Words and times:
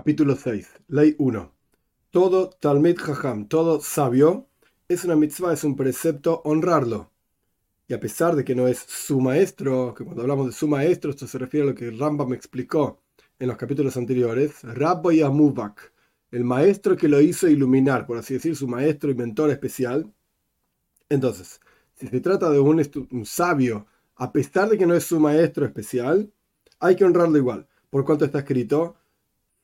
Capítulo 0.00 0.34
6. 0.34 0.66
Ley 0.88 1.14
1. 1.18 1.52
Todo 2.08 2.48
Talmid 2.48 2.96
Jajam, 2.96 3.48
todo 3.48 3.82
sabio, 3.82 4.48
es 4.88 5.04
una 5.04 5.14
mitzvah, 5.14 5.52
es 5.52 5.62
un 5.62 5.76
precepto 5.76 6.40
honrarlo. 6.46 7.12
Y 7.86 7.92
a 7.92 8.00
pesar 8.00 8.34
de 8.34 8.42
que 8.42 8.54
no 8.54 8.66
es 8.66 8.78
su 8.78 9.20
maestro, 9.20 9.92
que 9.94 10.02
cuando 10.02 10.22
hablamos 10.22 10.46
de 10.46 10.52
su 10.52 10.66
maestro, 10.66 11.10
esto 11.10 11.26
se 11.26 11.36
refiere 11.36 11.66
a 11.66 11.70
lo 11.72 11.76
que 11.76 11.90
Rambam 11.90 12.32
explicó 12.32 13.02
en 13.38 13.48
los 13.48 13.58
capítulos 13.58 13.94
anteriores, 13.98 14.62
Rabbi 14.62 15.20
Amubak, 15.20 15.92
el 16.30 16.44
maestro 16.44 16.96
que 16.96 17.06
lo 17.06 17.20
hizo 17.20 17.46
iluminar, 17.46 18.06
por 18.06 18.16
así 18.16 18.32
decir, 18.32 18.56
su 18.56 18.66
maestro 18.66 19.10
y 19.10 19.14
mentor 19.14 19.50
especial. 19.50 20.10
Entonces, 21.10 21.60
si 21.92 22.08
se 22.08 22.20
trata 22.22 22.48
de 22.48 22.58
un, 22.58 22.82
un 23.10 23.26
sabio, 23.26 23.86
a 24.16 24.32
pesar 24.32 24.70
de 24.70 24.78
que 24.78 24.86
no 24.86 24.94
es 24.94 25.04
su 25.04 25.20
maestro 25.20 25.66
especial, 25.66 26.32
hay 26.78 26.96
que 26.96 27.04
honrarlo 27.04 27.36
igual. 27.36 27.68
Por 27.90 28.06
cuanto 28.06 28.24
está 28.24 28.38
escrito, 28.38 28.96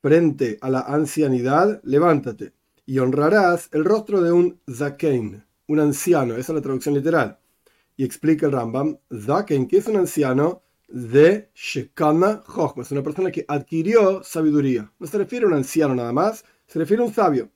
frente 0.06 0.56
a 0.60 0.70
la 0.70 0.83
ancianidad, 0.83 1.80
levántate 1.83 2.52
y 2.84 3.01
honrarás 3.01 3.69
el 3.73 3.84
rostro 3.84 4.23
de 4.23 4.30
un 4.30 4.60
zakein, 4.73 5.45
un 5.66 5.80
anciano, 5.80 6.37
esa 6.37 6.52
es 6.52 6.55
la 6.55 6.62
traducción 6.62 6.95
literal. 6.95 7.41
Y 7.96 8.05
explica 8.05 8.46
el 8.46 8.52
Rambam, 8.52 8.98
zakein, 9.12 9.66
que 9.66 9.79
es 9.79 9.88
un 9.88 9.96
anciano 9.96 10.62
de 10.87 11.51
Shekana 11.56 12.41
Jochma, 12.46 12.84
es 12.84 12.92
una 12.92 13.02
persona 13.02 13.32
que 13.32 13.45
adquirió 13.48 14.23
sabiduría. 14.23 14.92
No 15.01 15.09
se 15.09 15.19
refiere 15.19 15.45
a 15.45 15.48
un 15.48 15.55
anciano 15.55 15.96
nada 15.96 16.12
más, 16.12 16.45
se 16.68 16.79
refiere 16.79 17.02
a 17.02 17.07
un 17.07 17.12
sabio. 17.12 17.51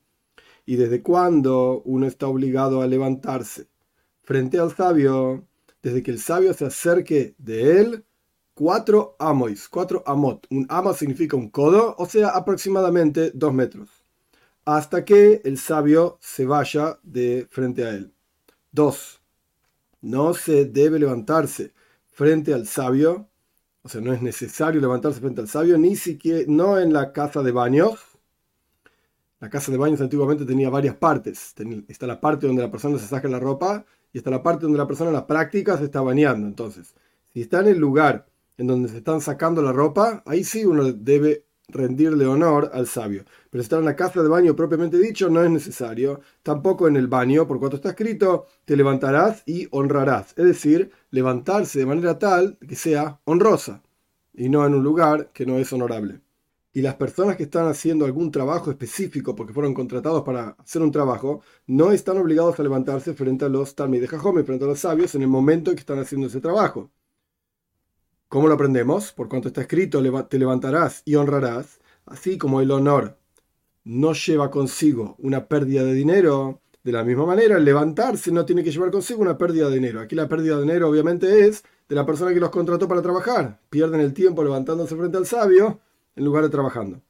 ¿Y 0.66 0.74
desde 0.74 1.02
cuándo 1.02 1.82
uno 1.84 2.08
está 2.08 2.26
obligado 2.26 2.82
a 2.82 2.88
levantarse 2.88 3.68
frente 4.22 4.58
al 4.58 4.74
sabio? 4.74 5.46
Desde 5.84 6.02
que 6.02 6.10
el 6.10 6.18
sabio 6.18 6.52
se 6.52 6.64
acerque 6.64 7.36
de 7.38 7.80
él 7.80 8.04
cuatro 8.60 9.16
amois, 9.18 9.70
cuatro 9.70 10.02
amot. 10.04 10.46
Un 10.50 10.66
amo 10.68 10.92
significa 10.92 11.34
un 11.34 11.48
codo, 11.48 11.94
o 11.96 12.04
sea, 12.04 12.28
aproximadamente 12.28 13.30
dos 13.32 13.54
metros. 13.54 13.88
Hasta 14.66 15.02
que 15.02 15.40
el 15.44 15.56
sabio 15.56 16.18
se 16.20 16.44
vaya 16.44 16.98
de 17.02 17.46
frente 17.50 17.84
a 17.86 17.88
él. 17.88 18.12
Dos, 18.70 19.22
no 20.02 20.34
se 20.34 20.66
debe 20.66 20.98
levantarse 20.98 21.72
frente 22.12 22.52
al 22.52 22.66
sabio, 22.66 23.30
o 23.80 23.88
sea, 23.88 24.02
no 24.02 24.12
es 24.12 24.20
necesario 24.20 24.78
levantarse 24.78 25.20
frente 25.20 25.40
al 25.40 25.48
sabio, 25.48 25.78
ni 25.78 25.96
siquiera, 25.96 26.44
no 26.46 26.78
en 26.78 26.92
la 26.92 27.14
casa 27.14 27.42
de 27.42 27.52
baños. 27.52 27.98
La 29.38 29.48
casa 29.48 29.72
de 29.72 29.78
baños 29.78 30.02
antiguamente 30.02 30.44
tenía 30.44 30.68
varias 30.68 30.96
partes. 30.96 31.54
Está 31.88 32.06
la 32.06 32.20
parte 32.20 32.46
donde 32.46 32.60
la 32.60 32.70
persona 32.70 32.98
se 32.98 33.06
saca 33.06 33.26
la 33.26 33.40
ropa 33.40 33.86
y 34.12 34.18
está 34.18 34.28
la 34.28 34.42
parte 34.42 34.64
donde 34.64 34.76
la 34.76 34.86
persona 34.86 35.08
en 35.08 35.16
la 35.16 35.26
práctica 35.26 35.78
se 35.78 35.84
está 35.84 36.02
bañando. 36.02 36.46
Entonces, 36.46 36.94
si 37.32 37.40
está 37.40 37.60
en 37.60 37.68
el 37.68 37.78
lugar 37.78 38.29
en 38.60 38.66
donde 38.66 38.90
se 38.90 38.98
están 38.98 39.22
sacando 39.22 39.62
la 39.62 39.72
ropa, 39.72 40.22
ahí 40.26 40.44
sí 40.44 40.66
uno 40.66 40.92
debe 40.92 41.46
rendirle 41.68 42.26
honor 42.26 42.70
al 42.74 42.86
sabio. 42.86 43.24
Pero 43.48 43.62
estar 43.62 43.78
en 43.78 43.86
la 43.86 43.96
casa 43.96 44.22
de 44.22 44.28
baño 44.28 44.54
propiamente 44.54 44.98
dicho 44.98 45.30
no 45.30 45.42
es 45.42 45.50
necesario. 45.50 46.20
Tampoco 46.42 46.86
en 46.86 46.96
el 46.96 47.08
baño, 47.08 47.46
por 47.48 47.58
cuanto 47.58 47.76
está 47.76 47.90
escrito, 47.90 48.48
te 48.66 48.76
levantarás 48.76 49.42
y 49.46 49.66
honrarás. 49.70 50.34
Es 50.36 50.44
decir, 50.44 50.90
levantarse 51.10 51.78
de 51.78 51.86
manera 51.86 52.18
tal 52.18 52.58
que 52.58 52.76
sea 52.76 53.18
honrosa 53.24 53.82
y 54.34 54.50
no 54.50 54.66
en 54.66 54.74
un 54.74 54.84
lugar 54.84 55.30
que 55.32 55.46
no 55.46 55.56
es 55.56 55.72
honorable. 55.72 56.20
Y 56.74 56.82
las 56.82 56.96
personas 56.96 57.36
que 57.36 57.44
están 57.44 57.66
haciendo 57.66 58.04
algún 58.04 58.30
trabajo 58.30 58.70
específico 58.70 59.34
porque 59.34 59.54
fueron 59.54 59.72
contratados 59.72 60.22
para 60.22 60.50
hacer 60.58 60.82
un 60.82 60.92
trabajo, 60.92 61.40
no 61.66 61.92
están 61.92 62.18
obligados 62.18 62.60
a 62.60 62.62
levantarse 62.62 63.14
frente 63.14 63.46
a 63.46 63.48
los 63.48 63.74
Talmud 63.74 64.00
de 64.00 64.06
Jajome, 64.06 64.44
frente 64.44 64.66
a 64.66 64.68
los 64.68 64.80
sabios, 64.80 65.14
en 65.14 65.22
el 65.22 65.28
momento 65.28 65.70
en 65.70 65.76
que 65.76 65.80
están 65.80 65.98
haciendo 65.98 66.26
ese 66.26 66.42
trabajo. 66.42 66.90
¿Cómo 68.30 68.46
lo 68.46 68.54
aprendemos? 68.54 69.10
Por 69.10 69.28
cuanto 69.28 69.48
está 69.48 69.62
escrito, 69.62 70.00
te 70.28 70.38
levantarás 70.38 71.02
y 71.04 71.16
honrarás, 71.16 71.80
así 72.06 72.38
como 72.38 72.60
el 72.60 72.70
honor 72.70 73.18
no 73.82 74.12
lleva 74.12 74.52
consigo 74.52 75.16
una 75.18 75.48
pérdida 75.48 75.82
de 75.82 75.94
dinero, 75.94 76.60
de 76.84 76.92
la 76.92 77.02
misma 77.02 77.26
manera, 77.26 77.56
el 77.56 77.64
levantarse 77.64 78.30
no 78.30 78.46
tiene 78.46 78.62
que 78.62 78.70
llevar 78.70 78.92
consigo 78.92 79.20
una 79.20 79.36
pérdida 79.36 79.68
de 79.68 79.74
dinero. 79.74 79.98
Aquí 79.98 80.14
la 80.14 80.28
pérdida 80.28 80.54
de 80.54 80.62
dinero 80.62 80.88
obviamente 80.88 81.44
es 81.44 81.64
de 81.88 81.96
la 81.96 82.06
persona 82.06 82.32
que 82.32 82.38
los 82.38 82.50
contrató 82.50 82.86
para 82.86 83.02
trabajar. 83.02 83.58
Pierden 83.68 84.00
el 84.00 84.14
tiempo 84.14 84.44
levantándose 84.44 84.94
frente 84.94 85.16
al 85.16 85.26
sabio 85.26 85.80
en 86.14 86.24
lugar 86.24 86.44
de 86.44 86.50
trabajando. 86.50 87.02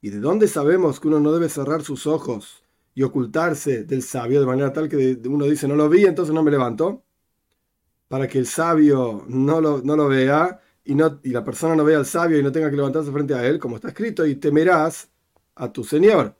¿Y 0.00 0.10
de 0.10 0.20
dónde 0.20 0.46
sabemos 0.46 1.00
que 1.00 1.08
uno 1.08 1.18
no 1.18 1.32
debe 1.32 1.48
cerrar 1.48 1.82
sus 1.82 2.06
ojos 2.06 2.62
y 2.94 3.02
ocultarse 3.02 3.82
del 3.82 4.04
sabio 4.04 4.38
de 4.38 4.46
manera 4.46 4.72
tal 4.72 4.88
que 4.88 5.20
uno 5.26 5.46
dice 5.46 5.66
no 5.66 5.74
lo 5.74 5.88
vi, 5.88 6.04
entonces 6.04 6.32
no 6.32 6.44
me 6.44 6.52
levanto? 6.52 7.02
Para 8.14 8.28
que 8.28 8.38
el 8.38 8.46
sabio 8.46 9.24
no 9.26 9.60
lo, 9.60 9.82
no 9.82 9.96
lo 9.96 10.06
vea 10.06 10.60
y, 10.84 10.94
no, 10.94 11.18
y 11.24 11.30
la 11.30 11.42
persona 11.42 11.74
no 11.74 11.82
vea 11.82 11.98
al 11.98 12.06
sabio 12.06 12.38
y 12.38 12.44
no 12.44 12.52
tenga 12.52 12.70
que 12.70 12.76
levantarse 12.76 13.10
frente 13.10 13.34
a 13.34 13.44
él, 13.44 13.58
como 13.58 13.74
está 13.74 13.88
escrito, 13.88 14.24
y 14.24 14.36
temerás 14.36 15.08
a 15.56 15.72
tu 15.72 15.82
Señor. 15.82 16.36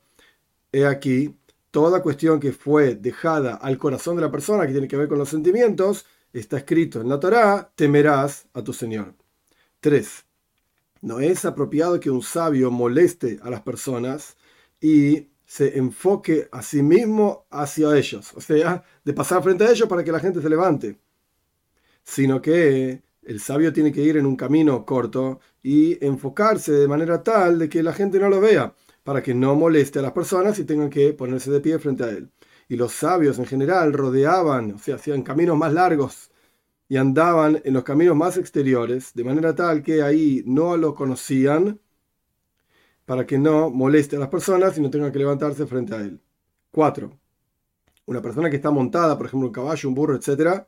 He 0.70 0.86
aquí, 0.86 1.34
toda 1.72 2.00
cuestión 2.00 2.38
que 2.38 2.52
fue 2.52 2.94
dejada 2.94 3.56
al 3.56 3.76
corazón 3.76 4.14
de 4.14 4.22
la 4.22 4.30
persona, 4.30 4.68
que 4.68 4.72
tiene 4.72 4.86
que 4.86 4.96
ver 4.96 5.08
con 5.08 5.18
los 5.18 5.28
sentimientos, 5.28 6.06
está 6.32 6.58
escrito 6.58 7.00
en 7.00 7.08
la 7.08 7.18
Torá, 7.18 7.72
temerás 7.74 8.46
a 8.54 8.62
tu 8.62 8.72
Señor. 8.72 9.12
3. 9.80 10.24
No 11.00 11.18
es 11.18 11.44
apropiado 11.44 11.98
que 11.98 12.08
un 12.08 12.22
sabio 12.22 12.70
moleste 12.70 13.40
a 13.42 13.50
las 13.50 13.62
personas 13.62 14.36
y 14.80 15.26
se 15.44 15.76
enfoque 15.76 16.48
a 16.52 16.62
sí 16.62 16.84
mismo 16.84 17.46
hacia 17.50 17.96
ellos, 17.96 18.32
o 18.36 18.40
sea, 18.40 18.84
de 19.04 19.12
pasar 19.12 19.42
frente 19.42 19.64
a 19.64 19.72
ellos 19.72 19.88
para 19.88 20.04
que 20.04 20.12
la 20.12 20.20
gente 20.20 20.40
se 20.40 20.48
levante 20.48 21.02
sino 22.04 22.40
que 22.40 23.02
el 23.22 23.40
sabio 23.40 23.72
tiene 23.72 23.92
que 23.92 24.02
ir 24.02 24.16
en 24.16 24.26
un 24.26 24.36
camino 24.36 24.84
corto 24.84 25.40
y 25.62 26.04
enfocarse 26.04 26.72
de 26.72 26.88
manera 26.88 27.22
tal 27.22 27.58
de 27.58 27.68
que 27.68 27.82
la 27.82 27.92
gente 27.92 28.18
no 28.18 28.28
lo 28.28 28.40
vea, 28.40 28.74
para 29.02 29.22
que 29.22 29.34
no 29.34 29.54
moleste 29.54 29.98
a 29.98 30.02
las 30.02 30.12
personas 30.12 30.58
y 30.58 30.64
tengan 30.64 30.90
que 30.90 31.12
ponerse 31.14 31.50
de 31.50 31.60
pie 31.60 31.78
frente 31.78 32.04
a 32.04 32.10
él. 32.10 32.30
Y 32.68 32.76
los 32.76 32.92
sabios 32.92 33.38
en 33.38 33.46
general 33.46 33.92
rodeaban, 33.92 34.72
o 34.72 34.78
sea, 34.78 34.96
hacían 34.96 35.22
caminos 35.22 35.56
más 35.58 35.72
largos 35.72 36.30
y 36.88 36.96
andaban 36.96 37.60
en 37.64 37.74
los 37.74 37.84
caminos 37.84 38.16
más 38.16 38.36
exteriores, 38.36 39.12
de 39.14 39.24
manera 39.24 39.54
tal 39.54 39.82
que 39.82 40.02
ahí 40.02 40.42
no 40.46 40.76
lo 40.76 40.94
conocían, 40.94 41.80
para 43.06 43.26
que 43.26 43.38
no 43.38 43.70
moleste 43.70 44.16
a 44.16 44.18
las 44.18 44.28
personas 44.28 44.76
y 44.78 44.80
no 44.80 44.90
tengan 44.90 45.12
que 45.12 45.18
levantarse 45.18 45.66
frente 45.66 45.94
a 45.94 46.00
él. 46.00 46.20
4. 46.70 47.10
Una 48.06 48.22
persona 48.22 48.50
que 48.50 48.56
está 48.56 48.70
montada, 48.70 49.16
por 49.16 49.26
ejemplo, 49.26 49.48
un 49.48 49.52
caballo, 49.52 49.88
un 49.88 49.94
burro, 49.94 50.16
etc., 50.16 50.66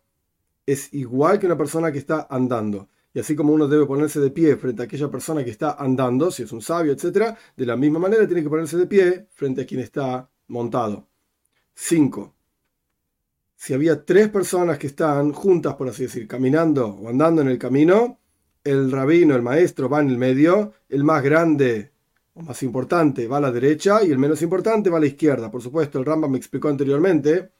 es 0.67 0.93
igual 0.93 1.39
que 1.39 1.47
una 1.47 1.57
persona 1.57 1.93
que 1.93 1.99
está 1.99 2.27
andando. 2.29 2.89
Y 3.15 3.21
así 3.21 3.35
como 3.35 3.55
uno 3.55 3.67
debe 3.67 3.87
ponerse 3.87 4.21
de 4.21 4.31
pie 4.31 4.57
frente 4.57 4.83
a 4.83 4.85
aquella 4.85 5.11
persona 5.11 5.43
que 5.43 5.51
está 5.51 5.77
andando, 5.79 6.31
si 6.31 6.43
es 6.43 6.53
un 6.53 6.61
sabio, 6.61 6.93
etc., 6.93 7.35
de 7.57 7.65
la 7.65 7.77
misma 7.77 7.99
manera 7.99 8.27
tiene 8.27 8.43
que 8.43 8.51
ponerse 8.51 8.77
de 8.77 8.87
pie 8.87 9.29
frente 9.31 9.63
a 9.63 9.67
quien 9.67 9.81
está 9.81 10.29
montado. 10.49 11.09
5. 11.75 12.35
Si 13.55 13.73
había 13.73 14.05
tres 14.05 14.29
personas 14.29 14.79
que 14.79 14.89
están 14.89 15.33
juntas, 15.33 15.77
por 15.77 15.89
así 15.89 16.03
decir, 16.03 16.29
caminando 16.29 16.89
o 16.89 17.09
andando 17.09 17.41
en 17.41 17.49
el 17.49 17.59
camino, 17.59 18.21
el 18.63 18.91
rabino, 18.91 19.35
el 19.35 19.43
maestro, 19.43 19.89
va 19.89 20.01
en 20.01 20.11
el 20.11 20.19
medio, 20.19 20.75
el 20.89 21.05
más 21.05 21.23
grande 21.23 21.93
o 22.35 22.43
más 22.43 22.63
importante 22.63 23.27
va 23.27 23.39
a 23.39 23.41
la 23.41 23.51
derecha 23.51 24.05
y 24.05 24.11
el 24.11 24.19
menos 24.19 24.43
importante 24.43 24.91
va 24.91 24.99
a 24.99 25.01
la 25.01 25.07
izquierda. 25.07 25.51
Por 25.51 25.63
supuesto, 25.63 25.99
el 25.99 26.05
Rambam 26.05 26.33
me 26.33 26.39
explicó 26.39 26.69
anteriormente 26.69 27.53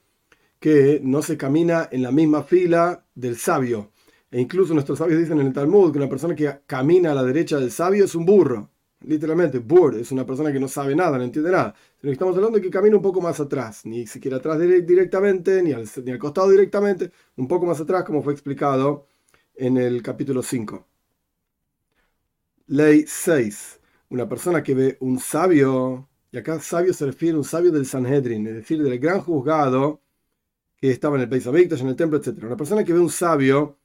que 0.59 0.99
no 1.03 1.21
se 1.21 1.37
camina 1.37 1.89
en 1.91 2.01
la 2.01 2.11
misma 2.11 2.43
fila 2.43 3.05
del 3.15 3.37
sabio. 3.37 3.91
E 4.31 4.41
incluso 4.41 4.73
nuestros 4.73 4.99
sabios 4.99 5.19
dicen 5.19 5.39
en 5.39 5.47
el 5.47 5.53
Talmud 5.53 5.91
que 5.91 5.99
una 5.99 6.09
persona 6.09 6.35
que 6.35 6.59
camina 6.65 7.11
a 7.11 7.15
la 7.15 7.23
derecha 7.23 7.57
del 7.57 7.71
sabio 7.71 8.05
es 8.05 8.15
un 8.15 8.25
burro. 8.25 8.69
Literalmente, 9.01 9.59
burr 9.59 9.95
es 9.95 10.11
una 10.11 10.25
persona 10.25 10.51
que 10.51 10.59
no 10.59 10.67
sabe 10.67 10.95
nada, 10.95 11.17
no 11.17 11.23
entiende 11.23 11.51
nada. 11.51 11.75
Estamos 12.01 12.35
hablando 12.35 12.57
de 12.57 12.63
que 12.63 12.69
camina 12.71 12.95
un 12.95 13.01
poco 13.01 13.21
más 13.21 13.39
atrás, 13.39 13.85
ni 13.85 14.07
siquiera 14.07 14.37
atrás 14.37 14.59
directamente, 14.59 15.61
ni 15.61 15.71
al, 15.71 15.87
ni 16.03 16.11
al 16.11 16.17
costado 16.17 16.49
directamente, 16.49 17.11
un 17.35 17.47
poco 17.47 17.65
más 17.67 17.79
atrás, 17.79 18.03
como 18.03 18.23
fue 18.23 18.33
explicado 18.33 19.05
en 19.55 19.77
el 19.77 20.01
capítulo 20.01 20.41
5. 20.41 20.85
Ley 22.67 23.05
6. 23.07 23.79
Una 24.09 24.27
persona 24.27 24.63
que 24.63 24.73
ve 24.73 24.97
un 24.99 25.19
sabio, 25.19 26.07
y 26.31 26.37
acá 26.37 26.59
sabio 26.59 26.93
se 26.93 27.05
refiere 27.05 27.35
a 27.35 27.37
un 27.37 27.43
sabio 27.43 27.71
del 27.71 27.85
Sanhedrin, 27.85 28.47
es 28.47 28.55
decir, 28.55 28.81
del 28.81 28.99
gran 28.99 29.21
juzgado, 29.21 30.01
que 30.79 30.91
estaba 30.91 31.15
en 31.15 31.23
el 31.23 31.29
país 31.29 31.45
en 31.45 31.87
el 31.87 31.95
templo, 31.95 32.19
etc. 32.19 32.43
Una 32.43 32.57
persona 32.57 32.83
que 32.83 32.93
ve 32.93 32.99
un 32.99 33.09
sabio 33.09 33.77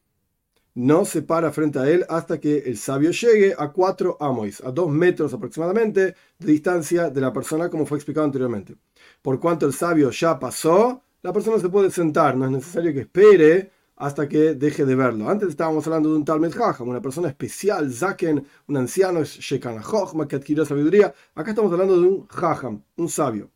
no 0.75 1.05
se 1.05 1.23
para 1.23 1.53
frente 1.53 1.79
a 1.79 1.89
él 1.89 2.05
hasta 2.09 2.41
que 2.41 2.59
el 2.59 2.77
sabio 2.79 3.11
llegue 3.11 3.55
a 3.57 3.69
cuatro 3.73 4.17
amois, 4.21 4.63
a 4.63 4.71
dos 4.71 4.91
metros 4.91 5.35
aproximadamente 5.35 6.15
de 6.39 6.53
distancia 6.53 7.11
de 7.11 7.21
la 7.21 7.33
persona, 7.33 7.69
como 7.69 7.87
fue 7.87 7.99
explicado 7.99 8.25
anteriormente. 8.25 8.77
Por 9.21 9.39
cuanto 9.39 9.67
el 9.67 9.73
sabio 9.73 10.11
ya 10.11 10.39
pasó, 10.39 11.03
la 11.23 11.33
persona 11.33 11.59
se 11.59 11.69
puede 11.69 11.91
sentar, 11.91 12.37
no 12.37 12.47
es 12.47 12.51
necesario 12.51 12.93
que 12.93 13.01
espere 13.01 13.71
hasta 13.97 14.29
que 14.29 14.55
deje 14.55 14.85
de 14.85 14.95
verlo. 14.97 15.29
Antes 15.29 15.51
estábamos 15.51 15.87
hablando 15.87 16.11
de 16.11 16.17
un 16.17 16.25
tal 16.25 16.41
Medjaham, 16.41 16.89
una 16.89 17.03
persona 17.03 17.29
especial, 17.29 17.93
Zaken, 17.93 18.45
un 18.67 18.77
anciano, 18.77 19.23
Shekana 19.23 19.83
que 20.29 20.37
adquirió 20.37 20.65
sabiduría. 20.65 21.15
Acá 21.35 21.51
estamos 21.51 21.71
hablando 21.73 22.01
de 22.01 22.09
un 22.09 22.27
Jaham, 22.29 22.83
un 22.97 23.09
sabio 23.09 23.52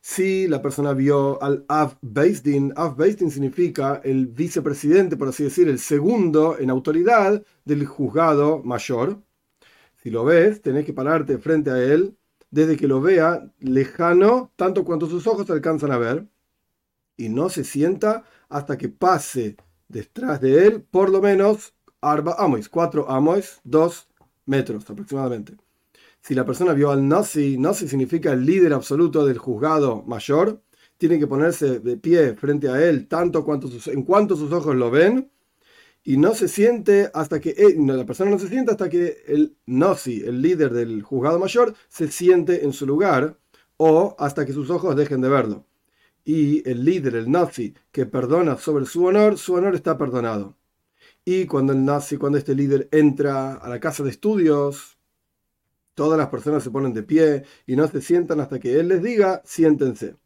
si 0.00 0.48
la 0.48 0.62
persona 0.62 0.92
vio 0.92 1.42
al 1.42 1.64
Av 1.68 1.94
Beisdin, 2.00 2.72
Av 2.76 2.96
Beisdin 2.96 3.30
significa 3.30 4.00
el 4.02 4.26
vicepresidente, 4.26 5.16
por 5.16 5.28
así 5.28 5.44
decir, 5.44 5.68
el 5.68 5.78
segundo 5.78 6.58
en 6.58 6.70
autoridad 6.70 7.44
del 7.64 7.86
juzgado 7.86 8.62
mayor. 8.64 9.22
Si 10.02 10.10
lo 10.10 10.24
ves, 10.24 10.62
tenés 10.62 10.86
que 10.86 10.94
pararte 10.94 11.38
frente 11.38 11.70
a 11.70 11.82
él 11.82 12.16
desde 12.50 12.76
que 12.76 12.88
lo 12.88 13.00
vea 13.00 13.52
lejano, 13.60 14.52
tanto 14.56 14.84
cuanto 14.84 15.06
sus 15.06 15.26
ojos 15.26 15.48
alcanzan 15.50 15.92
a 15.92 15.98
ver, 15.98 16.26
y 17.16 17.28
no 17.28 17.50
se 17.50 17.64
sienta 17.64 18.24
hasta 18.48 18.78
que 18.78 18.88
pase 18.88 19.56
detrás 19.88 20.40
de 20.40 20.66
él 20.66 20.82
por 20.82 21.10
lo 21.10 21.20
menos 21.20 21.74
arba 22.00 22.34
amois, 22.38 22.68
cuatro 22.68 23.08
amois, 23.10 23.60
dos 23.62 24.08
metros 24.46 24.88
aproximadamente. 24.88 25.56
Si 26.22 26.34
la 26.34 26.44
persona 26.44 26.72
vio 26.72 26.90
al 26.90 27.06
Nasi, 27.08 27.56
Nasi 27.58 27.88
significa 27.88 28.32
el 28.32 28.44
líder 28.44 28.72
absoluto 28.72 29.24
del 29.24 29.38
juzgado 29.38 30.02
mayor, 30.06 30.62
tiene 30.98 31.18
que 31.18 31.26
ponerse 31.26 31.80
de 31.80 31.96
pie 31.96 32.34
frente 32.34 32.68
a 32.68 32.82
él 32.84 33.08
tanto 33.08 33.38
en 33.86 34.02
cuanto 34.02 34.36
sus 34.36 34.52
ojos 34.52 34.76
lo 34.76 34.90
ven 34.90 35.30
y 36.02 36.16
no 36.16 36.34
se 36.34 36.48
siente 36.48 37.10
hasta 37.14 37.40
que 37.40 37.50
eh, 37.50 37.74
la 37.78 38.06
persona 38.06 38.30
no 38.30 38.38
se 38.38 38.48
siente 38.48 38.72
hasta 38.72 38.88
que 38.88 39.22
el 39.26 39.56
Nasi, 39.66 40.22
el 40.22 40.40
líder 40.42 40.72
del 40.72 41.02
juzgado 41.02 41.38
mayor, 41.38 41.74
se 41.88 42.08
siente 42.08 42.64
en 42.64 42.72
su 42.72 42.86
lugar 42.86 43.38
o 43.76 44.14
hasta 44.18 44.44
que 44.46 44.52
sus 44.52 44.70
ojos 44.70 44.96
dejen 44.96 45.20
de 45.20 45.28
verlo. 45.28 45.66
Y 46.24 46.68
el 46.68 46.84
líder, 46.84 47.16
el 47.16 47.30
Nasi, 47.30 47.74
que 47.92 48.06
perdona 48.06 48.58
sobre 48.58 48.86
su 48.86 49.04
honor, 49.04 49.38
su 49.38 49.54
honor 49.54 49.74
está 49.74 49.96
perdonado. 49.96 50.56
Y 51.24 51.46
cuando 51.46 51.72
el 51.72 51.84
Nasi, 51.84 52.16
cuando 52.16 52.38
este 52.38 52.54
líder 52.54 52.88
entra 52.92 53.54
a 53.54 53.68
la 53.68 53.80
casa 53.80 54.02
de 54.02 54.10
estudios, 54.10 54.98
todas 55.94 56.18
las 56.18 56.28
personas 56.28 56.62
se 56.62 56.70
ponen 56.70 56.92
de 56.92 57.02
pie 57.02 57.44
y 57.66 57.76
no 57.76 57.86
se 57.88 58.00
sientan 58.00 58.40
hasta 58.40 58.58
que 58.58 58.78
él 58.78 58.88
les 58.88 59.02
diga, 59.02 59.42
siéntense. 59.44 60.16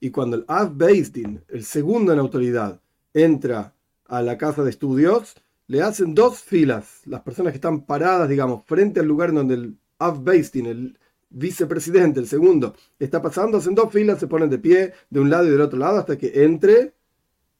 Y 0.00 0.10
cuando 0.10 0.36
el 0.36 0.44
Av 0.48 0.76
el 0.82 1.64
segundo 1.64 2.12
en 2.12 2.18
autoridad, 2.18 2.80
entra 3.14 3.74
a 4.06 4.22
la 4.22 4.36
casa 4.38 4.62
de 4.62 4.70
estudios, 4.70 5.34
le 5.66 5.82
hacen 5.82 6.14
dos 6.14 6.40
filas. 6.40 7.00
Las 7.06 7.22
personas 7.22 7.52
que 7.52 7.56
están 7.56 7.86
paradas, 7.86 8.28
digamos, 8.28 8.64
frente 8.66 9.00
al 9.00 9.06
lugar 9.06 9.32
donde 9.32 9.54
el 9.54 9.78
Av 9.98 10.22
el 10.28 10.98
vicepresidente, 11.30 12.20
el 12.20 12.28
segundo, 12.28 12.74
está 12.98 13.20
pasando, 13.20 13.58
hacen 13.58 13.74
dos 13.74 13.92
filas, 13.92 14.20
se 14.20 14.26
ponen 14.26 14.50
de 14.50 14.58
pie 14.58 14.92
de 15.10 15.20
un 15.20 15.30
lado 15.30 15.46
y 15.46 15.50
del 15.50 15.60
otro 15.60 15.78
lado 15.78 15.98
hasta 15.98 16.16
que 16.16 16.44
entre 16.44 16.94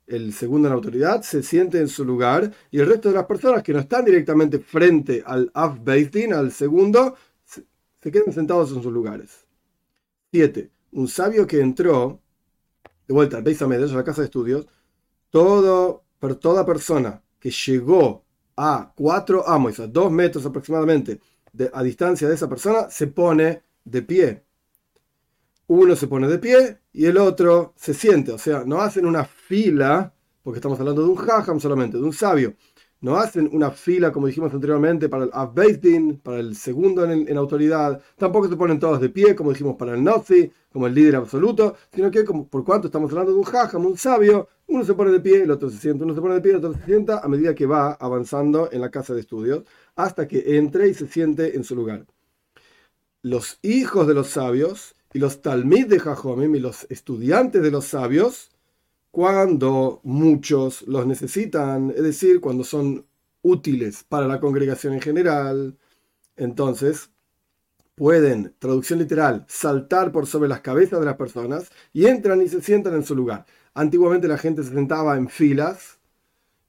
el 0.06 0.32
segundo 0.32 0.68
en 0.68 0.74
autoridad, 0.74 1.22
se 1.22 1.42
siente 1.42 1.78
en 1.78 1.88
su 1.88 2.04
lugar 2.04 2.52
y 2.70 2.78
el 2.78 2.86
resto 2.86 3.08
de 3.08 3.16
las 3.16 3.26
personas 3.26 3.62
que 3.62 3.72
no 3.72 3.80
están 3.80 4.04
directamente 4.04 4.60
frente 4.60 5.22
al 5.26 5.50
Beisdin, 5.82 6.32
al 6.32 6.52
segundo, 6.52 7.16
se 8.06 8.12
quedan 8.12 8.32
sentados 8.32 8.70
en 8.70 8.80
sus 8.84 8.92
lugares. 8.92 9.44
7. 10.30 10.70
Un 10.92 11.08
sabio 11.08 11.44
que 11.44 11.60
entró 11.60 12.20
de 13.08 13.12
vuelta 13.12 13.38
al 13.38 13.42
Beis 13.42 13.60
a 13.60 13.66
la 13.66 14.04
casa 14.04 14.20
de 14.20 14.26
estudios, 14.26 14.64
todo, 15.28 16.04
toda 16.40 16.64
persona 16.64 17.20
que 17.40 17.50
llegó 17.50 18.24
a 18.56 18.92
cuatro 18.94 19.48
amos, 19.48 19.80
a 19.80 19.88
dos 19.88 20.12
metros 20.12 20.46
aproximadamente 20.46 21.20
de, 21.52 21.68
a 21.74 21.82
distancia 21.82 22.28
de 22.28 22.36
esa 22.36 22.48
persona, 22.48 22.88
se 22.90 23.08
pone 23.08 23.64
de 23.84 24.02
pie. 24.02 24.44
Uno 25.66 25.96
se 25.96 26.06
pone 26.06 26.28
de 26.28 26.38
pie 26.38 26.78
y 26.92 27.06
el 27.06 27.18
otro 27.18 27.74
se 27.74 27.92
siente. 27.92 28.30
O 28.30 28.38
sea, 28.38 28.62
no 28.64 28.82
hacen 28.82 29.04
una 29.04 29.24
fila, 29.24 30.14
porque 30.44 30.58
estamos 30.58 30.78
hablando 30.78 31.02
de 31.02 31.08
un 31.08 31.18
hajam 31.28 31.58
solamente, 31.58 31.96
de 31.96 32.04
un 32.04 32.12
sabio 32.12 32.54
no 33.00 33.16
hacen 33.16 33.48
una 33.52 33.70
fila, 33.70 34.10
como 34.10 34.26
dijimos 34.26 34.52
anteriormente, 34.54 35.08
para 35.08 35.24
el 35.24 35.30
Abbeidin, 35.32 36.18
para 36.18 36.40
el 36.40 36.56
segundo 36.56 37.04
en, 37.10 37.36
autoridad, 37.36 38.00
tampoco 38.16 38.48
se 38.48 38.56
ponen 38.56 38.80
todos 38.80 39.00
de 39.00 39.10
pie, 39.10 39.36
como 39.36 39.50
dijimos 39.50 39.76
para 39.76 39.94
el 39.94 40.02
Nazi, 40.02 40.50
como 40.72 40.86
el 40.86 40.94
líder 40.94 41.16
absoluto, 41.16 41.76
sino 41.94 42.10
que 42.10 42.24
por 42.24 42.64
cuanto 42.64 42.88
estamos 42.88 43.10
hablando 43.10 43.32
de 43.32 43.38
un 43.38 43.44
jajam, 43.44 43.84
un 43.86 43.96
sabio, 43.96 44.48
uno 44.66 44.84
se 44.84 44.94
pone 44.94 45.10
de 45.12 45.20
pie, 45.20 45.42
el 45.42 45.50
otro 45.50 45.70
se 45.70 45.78
sienta, 45.78 46.04
uno 46.04 46.14
se 46.14 46.20
pone 46.20 46.34
de 46.34 46.40
pie, 46.40 46.52
el 46.52 46.58
otro 46.58 46.72
se 46.72 46.84
sienta, 46.84 47.20
a 47.20 47.28
medida 47.28 47.54
que 47.54 47.66
va 47.66 47.92
avanzando 47.92 48.70
en 48.72 48.80
la 48.80 48.90
casa 48.90 49.14
de 49.14 49.20
estudios, 49.20 49.64
hasta 49.94 50.26
que 50.26 50.56
entre 50.56 50.88
y 50.88 50.94
se 50.94 51.06
siente 51.06 51.56
en 51.56 51.64
su 51.64 51.76
lugar. 51.76 52.06
Los 53.22 53.58
hijos 53.62 54.06
de 54.06 54.14
los 54.14 54.28
sabios 54.28 54.94
y 55.12 55.18
los 55.18 55.42
talmid 55.42 55.86
de 55.86 55.98
Jajomim 55.98 56.54
y 56.54 56.60
los 56.60 56.86
estudiantes 56.90 57.62
de 57.62 57.70
los 57.70 57.86
sabios, 57.86 58.50
cuando 59.10 60.00
muchos 60.04 60.82
los 60.82 61.06
necesitan, 61.06 61.90
es 61.90 62.02
decir, 62.02 62.40
cuando 62.40 62.64
son 62.64 63.06
útiles 63.42 64.04
para 64.04 64.26
la 64.26 64.40
congregación 64.40 64.94
en 64.94 65.00
general, 65.00 65.78
entonces 66.36 67.10
pueden, 67.94 68.54
traducción 68.58 68.98
literal, 68.98 69.46
saltar 69.48 70.12
por 70.12 70.26
sobre 70.26 70.48
las 70.48 70.60
cabezas 70.60 71.00
de 71.00 71.06
las 71.06 71.16
personas 71.16 71.70
y 71.92 72.06
entran 72.06 72.42
y 72.42 72.48
se 72.48 72.60
sientan 72.60 72.94
en 72.94 73.04
su 73.04 73.16
lugar. 73.16 73.46
Antiguamente 73.74 74.28
la 74.28 74.38
gente 74.38 74.62
se 74.62 74.74
sentaba 74.74 75.16
en 75.16 75.28
filas 75.28 75.98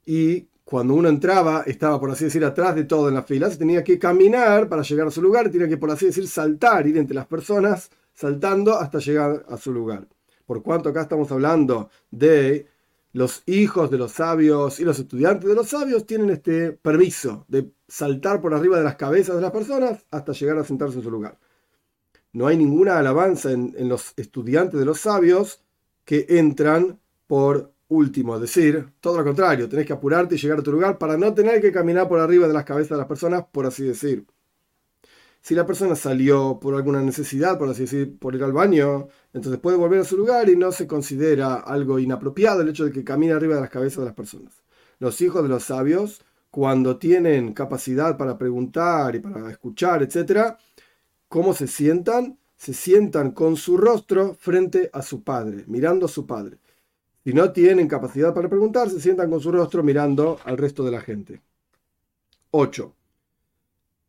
y 0.05 0.47
cuando 0.63 0.93
uno 0.95 1.09
entraba 1.09 1.63
estaba, 1.65 1.99
por 1.99 2.11
así 2.11 2.25
decir, 2.25 2.45
atrás 2.45 2.75
de 2.75 2.85
todo 2.85 3.09
en 3.09 3.15
las 3.15 3.25
filas, 3.25 3.57
tenía 3.57 3.83
que 3.83 3.99
caminar 3.99 4.69
para 4.69 4.83
llegar 4.83 5.07
a 5.07 5.11
su 5.11 5.21
lugar, 5.21 5.49
tenía 5.49 5.67
que, 5.67 5.77
por 5.77 5.91
así 5.91 6.05
decir, 6.07 6.27
saltar, 6.27 6.87
ir 6.87 6.97
entre 6.97 7.15
las 7.15 7.27
personas, 7.27 7.89
saltando 8.13 8.75
hasta 8.75 8.99
llegar 8.99 9.45
a 9.49 9.57
su 9.57 9.73
lugar 9.73 10.07
por 10.47 10.63
cuanto 10.63 10.89
acá 10.89 11.01
estamos 11.01 11.31
hablando 11.31 11.91
de 12.09 12.67
los 13.11 13.43
hijos 13.45 13.91
de 13.91 13.97
los 13.97 14.13
sabios 14.13 14.79
y 14.79 14.85
los 14.85 14.97
estudiantes 14.97 15.47
de 15.47 15.55
los 15.55 15.67
sabios 15.67 16.05
tienen 16.05 16.29
este 16.29 16.71
permiso 16.71 17.45
de 17.47 17.69
saltar 17.87 18.41
por 18.41 18.53
arriba 18.53 18.77
de 18.77 18.83
las 18.83 18.95
cabezas 18.95 19.35
de 19.35 19.41
las 19.41 19.51
personas 19.51 20.05
hasta 20.09 20.31
llegar 20.31 20.57
a 20.57 20.63
sentarse 20.63 20.97
en 20.97 21.03
su 21.03 21.11
lugar. 21.11 21.37
No 22.31 22.47
hay 22.47 22.57
ninguna 22.57 22.97
alabanza 22.97 23.51
en, 23.51 23.89
los 23.89 24.13
estudiantes 24.15 24.79
de 24.79 24.85
los 24.85 25.01
sabios 25.01 25.61
que 26.05 26.25
entran 26.29 26.99
por 27.27 27.73
último, 27.89 28.35
es 28.35 28.41
decir, 28.41 28.87
todo 29.01 29.17
lo 29.17 29.23
contrario, 29.23 29.67
tenés 29.67 29.85
que 29.85 29.93
apurarte 29.93 30.35
y 30.35 30.37
llegar 30.37 30.59
a 30.59 30.63
tu 30.63 30.71
lugar 30.71 30.97
para 30.97 31.17
no 31.17 31.33
tener 31.33 31.61
que 31.61 31.71
caminar 31.71 32.07
por 32.07 32.19
arriba 32.19 32.47
de 32.47 32.53
las 32.53 32.65
cabezas 32.65 32.91
de 32.91 32.97
las 32.97 33.07
personas, 33.07 33.45
por 33.51 33.65
así 33.65 33.83
decir. 33.83 34.25
Si 35.41 35.55
la 35.55 35.65
persona 35.65 35.95
salió 35.95 36.59
por 36.59 36.75
alguna 36.75 37.01
necesidad, 37.01 37.57
por 37.57 37.69
así 37.69 37.83
decir, 37.83 38.17
por 38.19 38.35
ir 38.35 38.43
al 38.43 38.51
baño, 38.51 39.07
entonces 39.33 39.59
puede 39.61 39.77
volver 39.77 40.01
a 40.01 40.03
su 40.03 40.17
lugar 40.17 40.49
y 40.49 40.57
no 40.57 40.71
se 40.71 40.87
considera 40.87 41.55
algo 41.55 41.99
inapropiado 41.99 42.61
el 42.61 42.69
hecho 42.69 42.85
de 42.85 42.91
que 42.91 43.03
camine 43.03 43.33
arriba 43.33 43.55
de 43.55 43.61
las 43.61 43.69
cabezas 43.69 43.99
de 43.99 44.05
las 44.05 44.13
personas. 44.13 44.53
Los 44.99 45.21
hijos 45.21 45.43
de 45.43 45.49
los 45.49 45.63
sabios, 45.63 46.21
cuando 46.51 46.97
tienen 46.97 47.53
capacidad 47.53 48.17
para 48.17 48.37
preguntar 48.37 49.15
y 49.15 49.19
para 49.19 49.49
escuchar, 49.49 50.03
etc., 50.03 50.57
¿cómo 51.29 51.53
se 51.53 51.67
sientan? 51.67 52.37
Se 52.57 52.73
sientan 52.73 53.31
con 53.31 53.55
su 53.55 53.77
rostro 53.77 54.33
frente 54.33 54.89
a 54.91 55.01
su 55.01 55.23
padre, 55.23 55.63
mirando 55.67 56.07
a 56.07 56.09
su 56.09 56.25
padre. 56.25 56.57
Si 57.23 57.31
no 57.33 57.51
tienen 57.51 57.87
capacidad 57.87 58.33
para 58.33 58.49
preguntar, 58.49 58.89
se 58.89 58.99
sientan 58.99 59.29
con 59.29 59.39
su 59.39 59.51
rostro 59.51 59.83
mirando 59.83 60.39
al 60.43 60.57
resto 60.57 60.83
de 60.83 60.91
la 60.91 61.01
gente. 61.01 61.41
8 62.51 62.93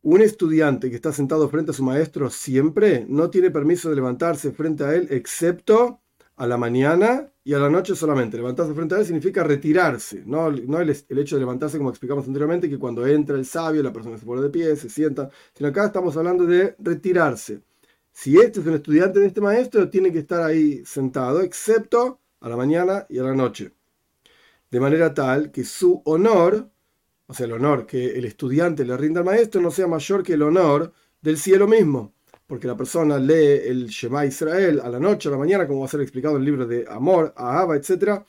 un 0.02 0.22
estudiante 0.22 0.90
que 0.90 0.96
está 0.96 1.12
sentado 1.12 1.48
frente 1.48 1.72
a 1.72 1.74
su 1.74 1.82
maestro 1.82 2.30
siempre 2.30 3.04
no 3.08 3.30
tiene 3.30 3.50
permiso 3.50 3.90
de 3.90 3.96
levantarse 3.96 4.52
frente 4.52 4.84
a 4.84 4.94
él 4.94 5.08
excepto 5.10 6.00
a 6.36 6.46
la 6.46 6.56
mañana 6.56 7.32
y 7.42 7.52
a 7.54 7.58
la 7.58 7.68
noche 7.68 7.96
solamente. 7.96 8.36
Levantarse 8.36 8.74
frente 8.74 8.94
a 8.94 8.98
él 8.98 9.06
significa 9.06 9.42
retirarse, 9.42 10.22
no, 10.24 10.50
no 10.50 10.80
el, 10.80 10.90
hecho 10.90 11.36
de 11.36 11.40
levantarse 11.40 11.78
como 11.78 11.90
explicamos 11.90 12.26
anteriormente, 12.26 12.70
que 12.70 12.78
cuando 12.78 13.06
entra 13.06 13.36
el 13.36 13.44
sabio 13.44 13.82
la 13.82 13.92
persona 13.92 14.16
se 14.18 14.24
pone 14.24 14.42
de 14.42 14.50
pie, 14.50 14.76
se 14.76 14.88
sienta, 14.88 15.30
sino 15.54 15.68
acá 15.68 15.86
estamos 15.86 16.16
hablando 16.16 16.46
de 16.46 16.76
retirarse. 16.78 17.62
Si 18.12 18.36
este 18.38 18.60
es 18.60 18.66
un 18.66 18.74
estudiante 18.74 19.20
de 19.20 19.26
este 19.26 19.40
maestro, 19.40 19.90
tiene 19.90 20.12
que 20.12 20.20
estar 20.20 20.42
ahí 20.42 20.84
sentado, 20.84 21.40
excepto 21.40 22.20
a 22.40 22.48
la 22.48 22.56
mañana 22.56 23.06
y 23.08 23.18
a 23.18 23.24
la 23.24 23.34
noche. 23.34 23.72
De 24.70 24.80
manera 24.80 25.14
tal 25.14 25.50
que 25.50 25.64
su 25.64 26.02
honor 26.04 26.70
o 27.28 27.34
sea, 27.34 27.44
el 27.44 27.52
honor 27.52 27.86
que 27.86 28.18
el 28.18 28.24
estudiante 28.24 28.86
le 28.86 28.96
rinda 28.96 29.20
al 29.20 29.26
maestro 29.26 29.60
no 29.60 29.70
sea 29.70 29.86
mayor 29.86 30.22
que 30.22 30.32
el 30.32 30.42
honor 30.42 30.92
del 31.20 31.36
cielo 31.36 31.68
mismo. 31.68 32.14
Porque 32.46 32.66
la 32.66 32.74
persona 32.74 33.18
lee 33.18 33.60
el 33.66 33.88
Shema 33.88 34.24
Israel 34.24 34.80
a 34.82 34.88
la 34.88 34.98
noche, 34.98 35.28
a 35.28 35.32
la 35.32 35.36
mañana, 35.36 35.66
como 35.66 35.80
va 35.80 35.86
a 35.86 35.90
ser 35.90 36.00
explicado 36.00 36.36
en 36.36 36.40
el 36.40 36.46
libro 36.46 36.66
de 36.66 36.86
Amor, 36.88 37.34
Ahaba, 37.36 37.76
etc. 37.76 38.22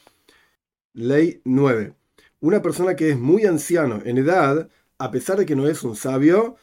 Ley 0.92 1.42
9. 1.46 1.94
Una 2.42 2.62
persona 2.62 2.98
que 2.98 3.12
es 3.12 3.18
muy 3.18 3.46
anciano 3.46 4.02
en 4.04 4.18
edad, 4.18 4.70
a 4.98 5.12
pesar 5.12 5.38
de 5.38 5.46
que 5.46 5.56
no 5.56 5.70
es 5.70 5.82
un 5.84 5.96
sabio, 5.96 6.58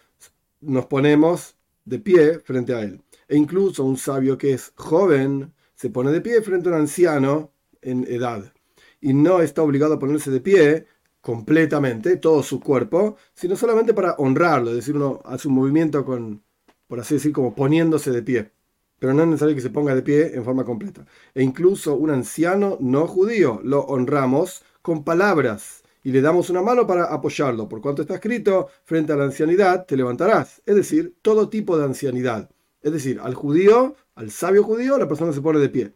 nos 0.61 0.85
ponemos 0.85 1.57
de 1.87 1.99
pie 2.00 2.40
frente 2.40 2.75
a 2.75 2.83
él. 2.83 3.00
E 3.28 3.37
incluso 3.38 3.83
un 3.83 3.97
sabio 3.97 4.37
que 4.37 4.52
es 4.52 4.75
joven 4.76 5.55
se 5.75 5.88
pone 5.88 6.12
de 6.12 6.21
pie 6.21 6.43
frente 6.43 6.69
a 6.69 6.73
un 6.73 6.81
anciano 6.81 7.50
en 7.81 8.05
edad. 8.07 8.52
Y 9.00 9.14
no 9.14 9.40
está 9.40 9.62
obligado 9.62 9.95
a 9.95 9.99
ponerse 9.99 10.31
de 10.31 10.40
pie 10.40 10.87
completamente, 11.26 12.18
todo 12.18 12.40
su 12.45 12.61
cuerpo, 12.61 13.16
sino 13.35 13.56
solamente 13.56 13.92
para 13.92 14.14
honrarlo, 14.16 14.71
es 14.71 14.76
decir, 14.76 14.95
uno 14.95 15.21
hace 15.25 15.49
un 15.49 15.54
movimiento 15.54 16.04
con, 16.04 16.45
por 16.87 17.00
así 17.00 17.14
decir, 17.14 17.33
como 17.33 17.52
poniéndose 17.52 18.12
de 18.12 18.23
pie. 18.23 18.52
Pero 19.00 19.12
no 19.12 19.23
es 19.25 19.28
necesario 19.30 19.56
que 19.56 19.61
se 19.61 19.71
ponga 19.71 19.92
de 19.97 20.02
pie 20.02 20.37
en 20.37 20.45
forma 20.45 20.64
completa. 20.64 21.04
E 21.35 21.42
incluso 21.42 21.97
un 21.97 22.11
anciano 22.11 22.78
no 22.80 23.09
judío 23.09 23.61
lo 23.64 23.80
honramos 23.80 24.62
con 24.83 25.02
palabras 25.02 25.83
y 26.04 26.12
le 26.12 26.21
damos 26.21 26.49
una 26.49 26.62
mano 26.62 26.87
para 26.87 27.06
apoyarlo. 27.06 27.68
Por 27.68 27.80
cuanto 27.80 28.02
está 28.02 28.14
escrito, 28.14 28.68
frente 28.85 29.12
a 29.12 29.16
la 29.16 29.25
ancianidad 29.25 29.85
te 29.85 29.97
levantarás. 29.97 30.62
Es 30.64 30.76
decir, 30.76 31.16
todo 31.23 31.49
tipo 31.49 31.76
de 31.76 31.87
ancianidad. 31.87 32.50
Es 32.83 32.92
decir, 32.92 33.18
al 33.21 33.35
judío, 33.35 33.97
al 34.14 34.30
sabio 34.30 34.62
judío, 34.62 34.97
la 34.97 35.09
persona 35.09 35.33
se 35.33 35.40
pone 35.40 35.59
de 35.59 35.71
pie 35.71 35.92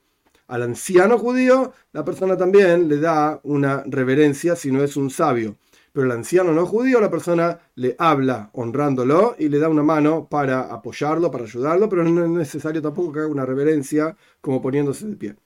al 0.50 0.62
anciano 0.62 1.16
judío, 1.16 1.72
la 1.92 2.04
persona 2.04 2.36
también 2.36 2.88
le 2.88 2.98
da 2.98 3.40
una 3.44 3.84
reverencia 3.86 4.56
si 4.56 4.72
no 4.72 4.82
es 4.82 4.96
un 4.96 5.08
sabio. 5.08 5.56
Pero 5.92 6.06
el 6.06 6.12
anciano 6.12 6.52
no 6.52 6.66
judío, 6.66 7.00
la 7.00 7.10
persona 7.10 7.58
le 7.76 7.94
habla 7.98 8.50
honrándolo 8.52 9.36
y 9.38 9.48
le 9.48 9.58
da 9.58 9.68
una 9.68 9.82
mano 9.82 10.28
para 10.28 10.62
apoyarlo, 10.62 11.30
para 11.30 11.44
ayudarlo, 11.44 11.88
pero 11.88 12.04
no 12.04 12.24
es 12.24 12.30
necesario 12.30 12.82
tampoco 12.82 13.12
que 13.12 13.20
haga 13.20 13.28
una 13.28 13.46
reverencia 13.46 14.16
como 14.40 14.60
poniéndose 14.60 15.06
de 15.06 15.16
pie. 15.16 15.36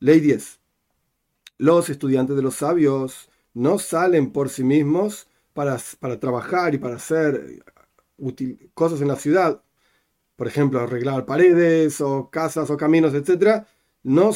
Ley 0.00 0.20
10. 0.20 0.60
Los 1.58 1.88
estudiantes 1.88 2.34
de 2.34 2.42
los 2.42 2.56
sabios 2.56 3.30
no 3.54 3.78
salen 3.78 4.32
por 4.32 4.48
sí 4.48 4.64
mismos 4.64 5.28
para, 5.52 5.78
para 6.00 6.18
trabajar 6.18 6.74
y 6.74 6.78
para 6.78 6.96
hacer 6.96 7.62
cosas 8.74 9.00
en 9.00 9.08
la 9.08 9.16
ciudad, 9.16 9.62
por 10.36 10.48
ejemplo, 10.48 10.80
arreglar 10.80 11.26
paredes 11.26 12.00
o 12.00 12.30
casas 12.30 12.70
o 12.70 12.76
caminos, 12.76 13.14
etc., 13.14 13.64
no, 14.02 14.30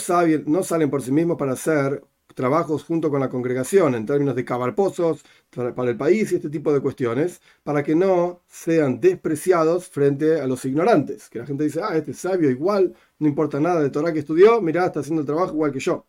no 0.47 0.63
salen 0.63 0.91
por 0.91 1.03
sí 1.03 1.13
mismos 1.13 1.37
para 1.37 1.53
hacer 1.53 2.03
trabajos 2.37 2.85
junto 2.85 3.11
con 3.11 3.21
la 3.21 3.31
congregación 3.31 3.95
en 3.95 4.07
términos 4.07 4.37
de 4.37 4.45
cavar 4.45 4.75
pozos 4.75 5.25
para 5.51 5.91
el 5.91 5.97
país 5.97 6.31
y 6.33 6.37
este 6.37 6.51
tipo 6.51 6.73
de 6.73 6.81
cuestiones, 6.81 7.41
para 7.65 7.83
que 7.83 7.95
no 7.97 8.43
sean 8.47 9.01
despreciados 9.01 9.89
frente 9.89 10.41
a 10.41 10.47
los 10.47 10.65
ignorantes. 10.67 11.31
Que 11.31 11.39
la 11.41 11.47
gente 11.47 11.65
dice, 11.65 11.81
ah, 11.83 11.97
este 11.97 12.11
es 12.13 12.19
sabio 12.19 12.51
igual, 12.51 12.95
no 13.19 13.29
importa 13.29 13.59
nada 13.59 13.81
de 13.81 13.91
Torah 13.91 14.13
que 14.13 14.21
estudió, 14.21 14.61
mirá, 14.61 14.87
está 14.87 15.01
haciendo 15.01 15.23
el 15.23 15.27
trabajo 15.27 15.55
igual 15.55 15.73
que 15.73 15.81
yo. 15.81 16.07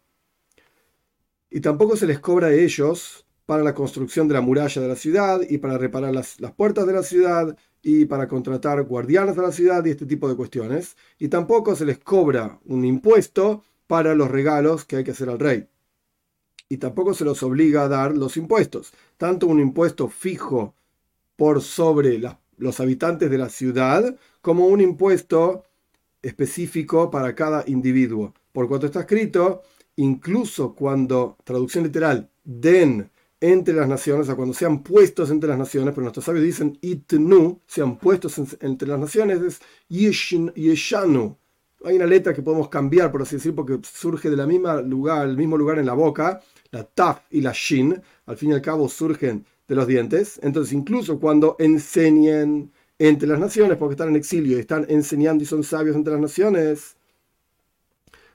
Y 1.49 1.61
tampoco 1.61 1.95
se 1.95 2.07
les 2.07 2.19
cobra 2.19 2.47
a 2.47 2.53
ellos 2.53 3.26
para 3.47 3.63
la 3.63 3.73
construcción 3.73 4.27
de 4.27 4.35
la 4.35 4.41
muralla 4.41 4.81
de 4.81 4.87
la 4.87 4.95
ciudad 4.95 5.41
y 5.49 5.57
para 5.57 5.79
reparar 5.79 6.13
las, 6.13 6.37
puertas 6.55 6.85
de 6.85 6.93
la 6.93 7.01
ciudad 7.01 7.57
y 7.81 8.05
para 8.05 8.27
contratar 8.27 8.83
guardianes 8.83 9.35
de 9.35 9.41
la 9.41 9.51
ciudad 9.51 9.83
y 9.85 9.91
este 9.91 10.05
tipo 10.05 10.29
de 10.29 10.35
cuestiones. 10.35 10.97
Y 11.17 11.29
tampoco 11.29 11.75
se 11.75 11.85
les 11.85 11.97
cobra 11.97 12.59
un 12.65 12.85
impuesto 12.85 13.63
para 13.87 14.13
los 14.13 14.29
regalos 14.29 14.85
que 14.85 14.97
hay 14.97 15.03
que 15.03 15.11
hacer 15.11 15.29
al 15.29 15.39
rey 15.39 15.67
y 16.69 16.77
tampoco 16.77 17.13
se 17.13 17.25
los 17.25 17.43
obliga 17.43 17.83
a 17.83 17.87
dar 17.87 18.15
los 18.15 18.37
impuestos, 18.37 18.93
tanto 19.17 19.47
un 19.47 19.59
impuesto 19.59 20.09
fijo 20.09 20.75
por 21.35 21.61
sobre 21.61 22.21
los 22.57 22.79
habitantes 22.79 23.29
de 23.29 23.37
la 23.37 23.49
ciudad 23.49 24.17
como 24.41 24.67
un 24.67 24.81
impuesto 24.81 25.63
específico 26.21 27.09
para 27.09 27.35
cada 27.35 27.63
individuo. 27.67 28.33
Por 28.51 28.67
cuanto 28.67 28.87
está 28.87 29.01
escrito, 29.01 29.61
incluso 29.95 30.73
cuando, 30.73 31.37
traducción 31.45 31.85
literal, 31.85 32.29
den 32.43 33.09
entre 33.39 33.73
las 33.73 33.87
naciones, 33.87 34.29
o 34.29 34.35
cuando 34.35 34.53
sean 34.53 34.83
puestos 34.83 35.29
entre 35.29 35.49
las 35.49 35.59
naciones, 35.59 35.93
pero 35.93 36.03
nuestros 36.03 36.25
sabios 36.25 36.43
dicen 36.43 36.77
itnu, 36.81 37.61
sean 37.67 37.97
puestos 37.97 38.39
entre 38.61 38.87
las 38.87 38.99
naciones, 38.99 39.41
es 39.41 39.59
yeshanu, 39.89 41.37
hay 41.83 41.95
una 41.95 42.05
letra 42.05 42.33
que 42.33 42.41
podemos 42.41 42.69
cambiar, 42.69 43.11
por 43.11 43.21
así 43.21 43.35
decir, 43.35 43.53
porque 43.53 43.79
surge 43.83 44.29
de 44.29 44.35
la 44.35 44.47
misma 44.47 44.81
lugar, 44.81 45.27
el 45.27 45.37
mismo 45.37 45.57
lugar 45.57 45.77
en 45.79 45.85
la 45.85 45.93
boca, 45.93 46.41
la 46.71 46.83
taf 46.83 47.21
y 47.29 47.41
la 47.41 47.51
shin, 47.53 48.01
al 48.25 48.37
fin 48.37 48.51
y 48.51 48.53
al 48.53 48.61
cabo 48.61 48.89
surgen 48.89 49.45
de 49.67 49.75
los 49.75 49.85
dientes. 49.85 50.39
Entonces, 50.41 50.73
incluso 50.73 51.19
cuando 51.19 51.55
enseñen 51.59 52.71
entre 52.97 53.27
las 53.27 53.39
naciones, 53.39 53.77
porque 53.77 53.93
están 53.93 54.09
en 54.09 54.15
exilio 54.15 54.57
y 54.57 54.61
están 54.61 54.85
enseñando 54.89 55.43
y 55.43 55.47
son 55.47 55.63
sabios 55.63 55.95
entre 55.95 56.13
las 56.13 56.21
naciones, 56.21 56.97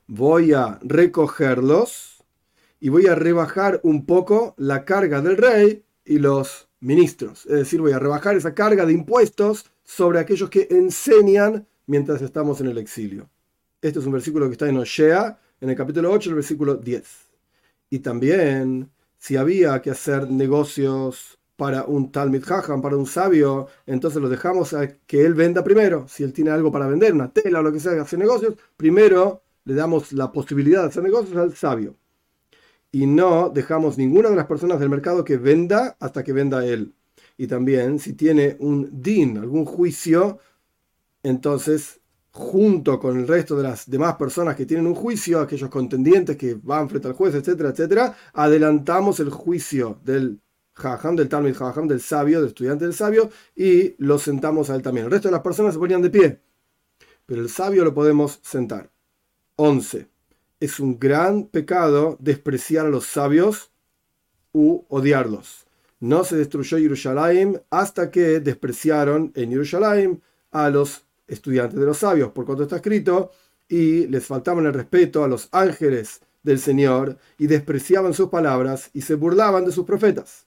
voy 0.06 0.52
a 0.52 0.78
recogerlos 0.82 2.11
y 2.82 2.88
voy 2.88 3.06
a 3.06 3.14
rebajar 3.14 3.78
un 3.84 4.06
poco 4.06 4.56
la 4.58 4.84
carga 4.84 5.20
del 5.20 5.36
rey 5.36 5.84
y 6.04 6.18
los 6.18 6.68
ministros. 6.80 7.46
Es 7.46 7.52
decir, 7.52 7.80
voy 7.80 7.92
a 7.92 8.00
rebajar 8.00 8.34
esa 8.34 8.54
carga 8.54 8.84
de 8.84 8.92
impuestos 8.92 9.66
sobre 9.84 10.18
aquellos 10.18 10.50
que 10.50 10.66
enseñan 10.68 11.64
mientras 11.86 12.20
estamos 12.22 12.60
en 12.60 12.66
el 12.66 12.78
exilio. 12.78 13.30
Este 13.80 14.00
es 14.00 14.04
un 14.04 14.10
versículo 14.10 14.46
que 14.46 14.52
está 14.54 14.68
en 14.68 14.78
Oshea, 14.78 15.38
en 15.60 15.70
el 15.70 15.76
capítulo 15.76 16.10
8, 16.10 16.30
el 16.30 16.34
versículo 16.34 16.74
10. 16.74 17.04
Y 17.90 18.00
también, 18.00 18.90
si 19.16 19.36
había 19.36 19.80
que 19.80 19.92
hacer 19.92 20.28
negocios 20.28 21.38
para 21.54 21.84
un 21.84 22.10
Talmid 22.10 22.42
Hajam, 22.50 22.82
para 22.82 22.96
un 22.96 23.06
sabio, 23.06 23.68
entonces 23.86 24.20
lo 24.20 24.28
dejamos 24.28 24.74
a 24.74 24.88
que 24.88 25.24
él 25.24 25.34
venda 25.34 25.62
primero. 25.62 26.08
Si 26.08 26.24
él 26.24 26.32
tiene 26.32 26.50
algo 26.50 26.72
para 26.72 26.88
vender, 26.88 27.12
una 27.14 27.32
tela 27.32 27.60
o 27.60 27.62
lo 27.62 27.72
que 27.72 27.78
sea, 27.78 28.02
hacer 28.02 28.18
negocios, 28.18 28.56
primero 28.76 29.44
le 29.66 29.74
damos 29.74 30.12
la 30.12 30.32
posibilidad 30.32 30.82
de 30.82 30.88
hacer 30.88 31.04
negocios 31.04 31.36
al 31.36 31.54
sabio. 31.54 31.94
Y 32.92 33.06
no 33.06 33.48
dejamos 33.48 33.98
ninguna 33.98 34.30
de 34.30 34.36
las 34.36 34.46
personas 34.46 34.78
del 34.78 34.90
mercado 34.90 35.24
que 35.24 35.38
venda 35.38 35.96
hasta 35.98 36.22
que 36.22 36.32
venda 36.32 36.64
él. 36.64 36.94
Y 37.38 37.46
también, 37.46 37.98
si 37.98 38.12
tiene 38.12 38.56
un 38.60 39.02
din, 39.02 39.38
algún 39.38 39.64
juicio, 39.64 40.38
entonces, 41.22 42.00
junto 42.30 42.98
con 43.00 43.18
el 43.18 43.26
resto 43.26 43.56
de 43.56 43.62
las 43.62 43.88
demás 43.88 44.16
personas 44.16 44.56
que 44.56 44.66
tienen 44.66 44.86
un 44.86 44.94
juicio, 44.94 45.40
aquellos 45.40 45.70
contendientes 45.70 46.36
que 46.36 46.54
van 46.62 46.88
frente 46.88 47.08
al 47.08 47.14
juez, 47.14 47.34
etcétera, 47.34 47.70
etcétera, 47.70 48.16
adelantamos 48.34 49.20
el 49.20 49.30
juicio 49.30 49.98
del 50.04 50.40
Jajam, 50.74 51.16
del 51.16 51.28
Talmud 51.28 51.54
Jajam, 51.54 51.86
del 51.88 52.00
sabio, 52.00 52.40
del 52.40 52.48
estudiante 52.48 52.84
del 52.84 52.94
sabio, 52.94 53.30
y 53.54 53.94
lo 53.98 54.18
sentamos 54.18 54.70
a 54.70 54.74
él 54.74 54.82
también. 54.82 55.06
El 55.06 55.12
resto 55.12 55.28
de 55.28 55.32
las 55.32 55.42
personas 55.42 55.74
se 55.74 55.80
ponían 55.80 56.02
de 56.02 56.10
pie, 56.10 56.40
pero 57.26 57.40
el 57.40 57.48
sabio 57.48 57.84
lo 57.84 57.94
podemos 57.94 58.40
sentar. 58.42 58.90
11. 59.56 60.11
Es 60.62 60.78
un 60.78 61.00
gran 61.00 61.46
pecado 61.46 62.16
despreciar 62.20 62.86
a 62.86 62.88
los 62.88 63.06
sabios 63.06 63.72
u 64.52 64.84
odiarlos. 64.88 65.66
No 65.98 66.22
se 66.22 66.36
destruyó 66.36 66.78
Jerusalén 66.78 67.60
hasta 67.68 68.12
que 68.12 68.38
despreciaron 68.38 69.32
en 69.34 69.50
Jerusalén 69.50 70.22
a 70.52 70.70
los 70.70 71.04
estudiantes 71.26 71.80
de 71.80 71.86
los 71.86 71.98
sabios, 71.98 72.30
por 72.30 72.46
cuanto 72.46 72.62
está 72.62 72.76
escrito, 72.76 73.32
y 73.68 74.06
les 74.06 74.24
faltaban 74.24 74.64
el 74.66 74.72
respeto 74.72 75.24
a 75.24 75.28
los 75.28 75.48
ángeles 75.50 76.20
del 76.44 76.60
Señor 76.60 77.18
y 77.38 77.48
despreciaban 77.48 78.14
sus 78.14 78.28
palabras 78.28 78.88
y 78.92 79.00
se 79.00 79.16
burlaban 79.16 79.64
de 79.64 79.72
sus 79.72 79.84
profetas. 79.84 80.46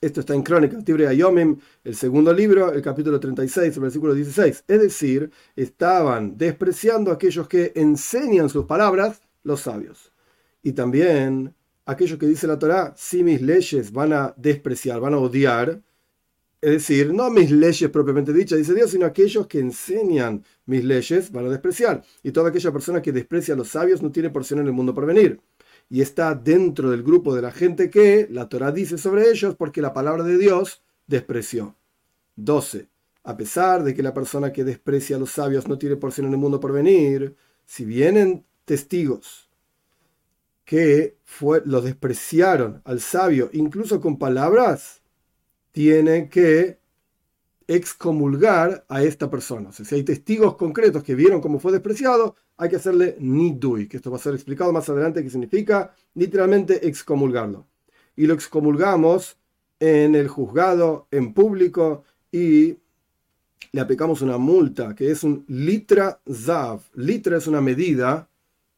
Esto 0.00 0.20
está 0.20 0.34
en 0.34 0.42
Crónicas, 0.42 0.84
Tibre 0.84 1.06
Ayomim, 1.06 1.58
el 1.82 1.96
segundo 1.96 2.32
libro, 2.32 2.70
el 2.70 2.82
capítulo 2.82 3.18
36, 3.18 3.76
el 3.76 3.82
versículo 3.82 4.12
16. 4.12 4.64
Es 4.68 4.80
decir, 4.80 5.30
estaban 5.54 6.36
despreciando 6.36 7.10
aquellos 7.10 7.48
que 7.48 7.72
enseñan 7.74 8.50
sus 8.50 8.66
palabras, 8.66 9.22
los 9.42 9.62
sabios. 9.62 10.12
Y 10.62 10.72
también 10.72 11.54
aquellos 11.86 12.18
que 12.18 12.26
dice 12.26 12.46
la 12.46 12.58
Torá, 12.58 12.92
si 12.96 13.22
mis 13.22 13.40
leyes 13.40 13.90
van 13.90 14.12
a 14.12 14.34
despreciar, 14.36 15.00
van 15.00 15.14
a 15.14 15.18
odiar, 15.18 15.80
es 16.60 16.70
decir, 16.70 17.14
no 17.14 17.30
mis 17.30 17.50
leyes 17.50 17.88
propiamente 17.90 18.34
dichas, 18.34 18.58
dice 18.58 18.74
Dios, 18.74 18.90
sino 18.90 19.06
aquellos 19.06 19.46
que 19.46 19.60
enseñan 19.60 20.44
mis 20.66 20.84
leyes 20.84 21.32
van 21.32 21.46
a 21.46 21.50
despreciar. 21.50 22.02
Y 22.22 22.32
toda 22.32 22.50
aquella 22.50 22.72
persona 22.72 23.00
que 23.00 23.12
desprecia 23.12 23.54
a 23.54 23.56
los 23.56 23.68
sabios 23.68 24.02
no 24.02 24.10
tiene 24.10 24.28
porción 24.28 24.60
en 24.60 24.66
el 24.66 24.72
mundo 24.72 24.92
por 24.92 25.06
venir. 25.06 25.40
Y 25.88 26.00
está 26.00 26.34
dentro 26.34 26.90
del 26.90 27.02
grupo 27.02 27.34
de 27.34 27.42
la 27.42 27.52
gente 27.52 27.90
que 27.90 28.26
la 28.30 28.48
Torah 28.48 28.72
dice 28.72 28.98
sobre 28.98 29.30
ellos 29.30 29.54
porque 29.54 29.80
la 29.80 29.92
palabra 29.92 30.24
de 30.24 30.36
Dios 30.38 30.82
despreció. 31.06 31.76
12. 32.36 32.88
A 33.22 33.36
pesar 33.36 33.82
de 33.82 33.94
que 33.94 34.02
la 34.02 34.14
persona 34.14 34.52
que 34.52 34.64
desprecia 34.64 35.16
a 35.16 35.18
los 35.18 35.30
sabios 35.30 35.68
no 35.68 35.78
tiene 35.78 35.96
porción 35.96 36.26
en 36.26 36.32
el 36.32 36.38
mundo 36.38 36.60
por 36.60 36.72
venir, 36.72 37.36
si 37.64 37.84
vienen 37.84 38.44
testigos 38.64 39.50
que 40.64 41.16
fue, 41.24 41.62
los 41.64 41.84
despreciaron 41.84 42.82
al 42.84 43.00
sabio, 43.00 43.50
incluso 43.52 44.00
con 44.00 44.18
palabras, 44.18 45.00
tiene 45.72 46.28
que 46.28 46.78
excomulgar 47.68 48.84
a 48.88 49.02
esta 49.02 49.28
persona. 49.28 49.72
Si 49.72 49.94
hay 49.94 50.04
testigos 50.04 50.56
concretos 50.56 51.02
que 51.02 51.14
vieron 51.14 51.40
cómo 51.40 51.58
fue 51.58 51.72
despreciado, 51.72 52.36
hay 52.56 52.70
que 52.70 52.76
hacerle 52.76 53.16
nidui, 53.18 53.88
que 53.88 53.96
esto 53.96 54.10
va 54.10 54.16
a 54.16 54.20
ser 54.20 54.34
explicado 54.34 54.72
más 54.72 54.88
adelante, 54.88 55.22
que 55.22 55.30
significa 55.30 55.92
literalmente 56.14 56.86
excomulgarlo. 56.86 57.66
Y 58.14 58.26
lo 58.26 58.34
excomulgamos 58.34 59.36
en 59.80 60.14
el 60.14 60.28
juzgado, 60.28 61.06
en 61.10 61.34
público, 61.34 62.04
y 62.32 62.76
le 63.72 63.80
aplicamos 63.80 64.22
una 64.22 64.38
multa, 64.38 64.94
que 64.94 65.10
es 65.10 65.22
un 65.22 65.44
litra 65.48 66.20
zav. 66.32 66.80
Litra 66.94 67.36
es 67.36 67.46
una 67.46 67.60
medida 67.60 68.28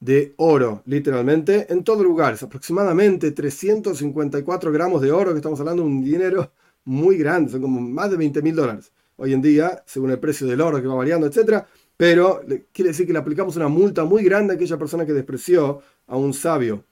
de 0.00 0.34
oro, 0.36 0.82
literalmente, 0.86 1.72
en 1.72 1.84
todo 1.84 2.02
lugar. 2.02 2.34
Es 2.34 2.42
aproximadamente 2.42 3.32
354 3.32 4.72
gramos 4.72 5.02
de 5.02 5.12
oro, 5.12 5.32
que 5.32 5.38
estamos 5.38 5.60
hablando 5.60 5.82
de 5.82 5.88
un 5.88 6.02
dinero 6.02 6.52
muy 6.88 7.18
grandes, 7.18 7.52
son 7.52 7.60
como 7.60 7.80
más 7.82 8.10
de 8.10 8.16
20 8.16 8.40
mil 8.40 8.56
dólares 8.56 8.92
hoy 9.16 9.34
en 9.34 9.42
día, 9.42 9.82
según 9.84 10.10
el 10.10 10.18
precio 10.18 10.46
del 10.46 10.60
oro 10.60 10.80
que 10.80 10.88
va 10.88 10.94
variando, 10.94 11.26
etc. 11.26 11.64
Pero 11.96 12.40
quiere 12.72 12.90
decir 12.90 13.06
que 13.06 13.12
le 13.12 13.18
aplicamos 13.18 13.56
una 13.56 13.68
multa 13.68 14.04
muy 14.04 14.24
grande 14.24 14.54
a 14.54 14.56
aquella 14.56 14.78
persona 14.78 15.04
que 15.04 15.12
despreció 15.12 15.82
a 16.06 16.16
un 16.16 16.32
sabio 16.32 16.84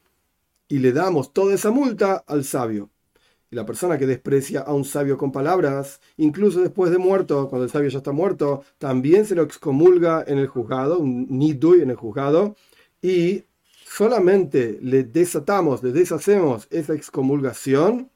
y 0.68 0.80
le 0.80 0.92
damos 0.92 1.32
toda 1.32 1.54
esa 1.54 1.70
multa 1.70 2.24
al 2.26 2.44
sabio. 2.44 2.90
Y 3.50 3.56
la 3.56 3.64
persona 3.64 3.96
que 3.96 4.06
desprecia 4.06 4.60
a 4.60 4.74
un 4.74 4.84
sabio 4.84 5.16
con 5.16 5.32
palabras, 5.32 6.00
incluso 6.18 6.60
después 6.60 6.90
de 6.90 6.98
muerto, 6.98 7.48
cuando 7.48 7.64
el 7.64 7.70
sabio 7.70 7.88
ya 7.88 7.98
está 7.98 8.12
muerto, 8.12 8.64
también 8.76 9.24
se 9.24 9.34
lo 9.34 9.44
excomulga 9.44 10.24
en 10.26 10.38
el 10.38 10.48
juzgado, 10.48 10.98
un 10.98 11.26
nidui 11.30 11.80
en 11.80 11.90
el 11.90 11.96
juzgado, 11.96 12.56
y 13.00 13.44
solamente 13.86 14.78
le 14.82 15.04
desatamos, 15.04 15.82
le 15.82 15.92
deshacemos 15.92 16.66
esa 16.70 16.92
excomulgación 16.92 18.10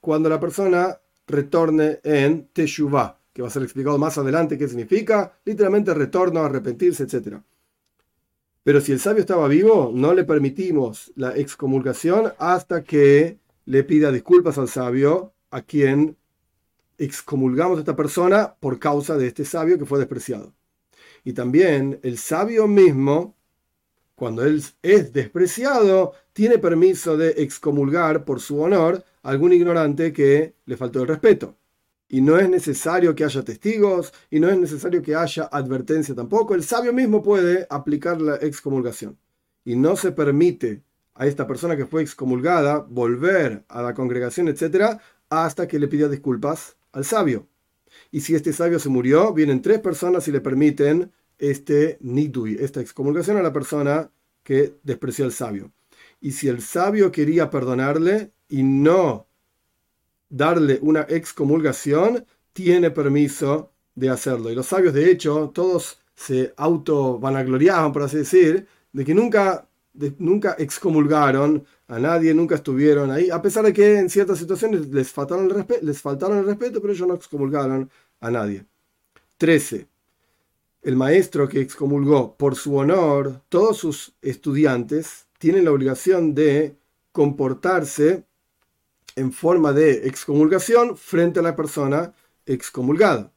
cuando 0.00 0.28
la 0.28 0.38
persona 0.38 1.00
retorne 1.26 2.00
en 2.02 2.48
Teshuvah, 2.52 3.18
que 3.32 3.42
va 3.42 3.48
a 3.48 3.50
ser 3.50 3.62
explicado 3.62 3.98
más 3.98 4.18
adelante 4.18 4.58
qué 4.58 4.68
significa, 4.68 5.38
literalmente 5.44 5.92
retorno, 5.94 6.40
arrepentirse, 6.40 7.04
etc. 7.04 7.38
Pero 8.62 8.80
si 8.80 8.92
el 8.92 8.98
sabio 8.98 9.20
estaba 9.20 9.46
vivo, 9.46 9.92
no 9.94 10.12
le 10.12 10.24
permitimos 10.24 11.12
la 11.14 11.36
excomulgación 11.36 12.32
hasta 12.38 12.82
que 12.82 13.38
le 13.64 13.84
pida 13.84 14.10
disculpas 14.10 14.58
al 14.58 14.68
sabio 14.68 15.34
a 15.50 15.62
quien 15.62 16.16
excomulgamos 16.98 17.76
a 17.76 17.80
esta 17.80 17.94
persona 17.94 18.56
por 18.58 18.78
causa 18.78 19.16
de 19.16 19.28
este 19.28 19.44
sabio 19.44 19.78
que 19.78 19.86
fue 19.86 20.00
despreciado. 20.00 20.52
Y 21.22 21.32
también 21.32 22.00
el 22.02 22.18
sabio 22.18 22.66
mismo, 22.66 23.35
cuando 24.16 24.44
él 24.44 24.62
es 24.82 25.12
despreciado, 25.12 26.14
tiene 26.32 26.58
permiso 26.58 27.16
de 27.18 27.34
excomulgar 27.36 28.24
por 28.24 28.40
su 28.40 28.58
honor 28.60 29.04
a 29.22 29.30
algún 29.30 29.52
ignorante 29.52 30.12
que 30.12 30.54
le 30.64 30.76
faltó 30.76 31.02
el 31.02 31.08
respeto. 31.08 31.54
Y 32.08 32.22
no 32.22 32.38
es 32.38 32.48
necesario 32.48 33.14
que 33.14 33.24
haya 33.24 33.44
testigos 33.44 34.14
y 34.30 34.40
no 34.40 34.48
es 34.48 34.58
necesario 34.58 35.02
que 35.02 35.14
haya 35.14 35.44
advertencia 35.44 36.14
tampoco. 36.14 36.54
El 36.54 36.64
sabio 36.64 36.94
mismo 36.94 37.22
puede 37.22 37.66
aplicar 37.68 38.20
la 38.22 38.36
excomulgación. 38.36 39.18
Y 39.64 39.76
no 39.76 39.96
se 39.96 40.12
permite 40.12 40.82
a 41.14 41.26
esta 41.26 41.46
persona 41.46 41.76
que 41.76 41.86
fue 41.86 42.02
excomulgada 42.02 42.78
volver 42.88 43.64
a 43.68 43.82
la 43.82 43.92
congregación, 43.92 44.48
etc., 44.48 44.98
hasta 45.28 45.68
que 45.68 45.78
le 45.78 45.88
pidió 45.88 46.08
disculpas 46.08 46.76
al 46.92 47.04
sabio. 47.04 47.48
Y 48.10 48.20
si 48.20 48.34
este 48.34 48.52
sabio 48.52 48.78
se 48.78 48.88
murió, 48.88 49.34
vienen 49.34 49.60
tres 49.60 49.80
personas 49.80 50.26
y 50.28 50.32
le 50.32 50.40
permiten 50.40 51.12
este 51.38 51.98
nidui, 52.00 52.56
esta 52.60 52.80
excomulgación 52.80 53.36
a 53.36 53.42
la 53.42 53.52
persona 53.52 54.10
que 54.42 54.74
despreció 54.82 55.24
al 55.24 55.32
sabio. 55.32 55.72
Y 56.20 56.32
si 56.32 56.48
el 56.48 56.62
sabio 56.62 57.12
quería 57.12 57.50
perdonarle 57.50 58.32
y 58.48 58.62
no 58.62 59.26
darle 60.28 60.78
una 60.82 61.02
excomulgación, 61.08 62.24
tiene 62.52 62.90
permiso 62.90 63.72
de 63.94 64.10
hacerlo. 64.10 64.50
Y 64.50 64.54
los 64.54 64.66
sabios, 64.66 64.94
de 64.94 65.10
hecho, 65.10 65.50
todos 65.54 66.00
se 66.14 66.54
auto 66.56 67.18
vanagloriaban, 67.18 67.92
por 67.92 68.02
así 68.02 68.18
decir, 68.18 68.66
de 68.92 69.04
que 69.04 69.14
nunca, 69.14 69.68
nunca 70.18 70.56
excomulgaron 70.58 71.66
a 71.88 71.98
nadie, 71.98 72.34
nunca 72.34 72.56
estuvieron 72.56 73.10
ahí, 73.10 73.30
a 73.30 73.40
pesar 73.42 73.64
de 73.64 73.72
que 73.72 73.98
en 73.98 74.10
ciertas 74.10 74.38
situaciones 74.38 74.88
les 74.88 75.10
faltaron 75.12 75.50
el, 75.50 75.86
les 75.86 76.00
faltaron 76.00 76.38
el 76.38 76.46
respeto, 76.46 76.80
pero 76.80 76.92
ellos 76.92 77.06
no 77.06 77.14
excomulgaron 77.14 77.90
a 78.20 78.30
nadie. 78.30 78.64
13. 79.36 79.86
El 80.86 80.94
maestro 80.94 81.48
que 81.48 81.60
excomulgó 81.60 82.36
por 82.36 82.54
su 82.54 82.76
honor, 82.76 83.42
todos 83.48 83.76
sus 83.76 84.14
estudiantes 84.22 85.26
tienen 85.36 85.64
la 85.64 85.72
obligación 85.72 86.32
de 86.32 86.76
comportarse 87.10 88.24
en 89.16 89.32
forma 89.32 89.72
de 89.72 90.06
excomulgación 90.06 90.96
frente 90.96 91.40
a 91.40 91.42
la 91.42 91.56
persona 91.56 92.14
excomulgada. 92.46 93.32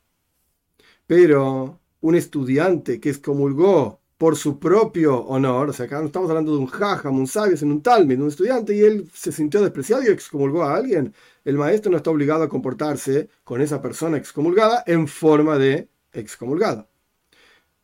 Pero 1.08 1.80
un 2.02 2.14
estudiante 2.14 3.00
que 3.00 3.10
excomulgó 3.10 4.00
por 4.20 4.36
su 4.36 4.60
propio 4.60 5.18
honor, 5.22 5.70
o 5.70 5.74
sea, 5.74 5.88
acá 5.88 6.02
no 6.02 6.06
estamos 6.06 6.30
hablando 6.30 6.52
de 6.52 6.60
un 6.60 6.68
jajam, 6.68 7.18
un 7.18 7.26
sabio, 7.26 7.58
sino 7.58 7.74
un 7.74 7.82
talmud, 7.82 8.20
un 8.20 8.28
estudiante, 8.28 8.76
y 8.76 8.82
él 8.82 9.10
se 9.12 9.32
sintió 9.32 9.60
despreciado 9.64 10.04
y 10.04 10.10
excomulgó 10.10 10.62
a 10.62 10.76
alguien, 10.76 11.16
el 11.44 11.58
maestro 11.58 11.90
no 11.90 11.98
está 11.98 12.12
obligado 12.12 12.44
a 12.44 12.50
comportarse 12.50 13.28
con 13.44 13.60
esa 13.60 13.82
persona 13.82 14.18
excomulgada 14.18 14.84
en 14.86 15.08
forma 15.08 15.58
de 15.58 15.90
excomulgada, 16.14 16.89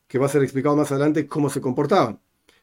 que 0.06 0.18
va 0.18 0.26
a 0.26 0.28
ser 0.28 0.42
explicado 0.42 0.76
más 0.76 0.90
adelante 0.92 1.26
cómo 1.26 1.50
se 1.50 1.60
comportaban. 1.60 2.20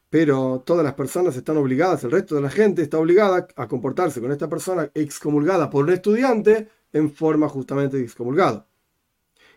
Pero 0.10 0.64
todas 0.66 0.84
las 0.84 0.94
personas 0.94 1.36
están 1.36 1.58
obligadas, 1.58 2.04
el 2.04 2.12
resto 2.12 2.36
de 2.36 2.42
la 2.42 2.50
gente 2.50 2.82
está 2.84 3.00
obligada 3.00 3.48
a 3.56 3.68
comportarse 3.68 4.22
con 4.22 4.32
esta 4.32 4.48
persona 4.48 4.90
excomulgada 4.94 5.70
por 5.70 5.86
un 5.86 5.92
estudiante 5.92 6.70
en 6.94 7.12
forma 7.12 7.50
justamente 7.50 7.98
de 7.98 8.04
excomulgada. 8.04 8.68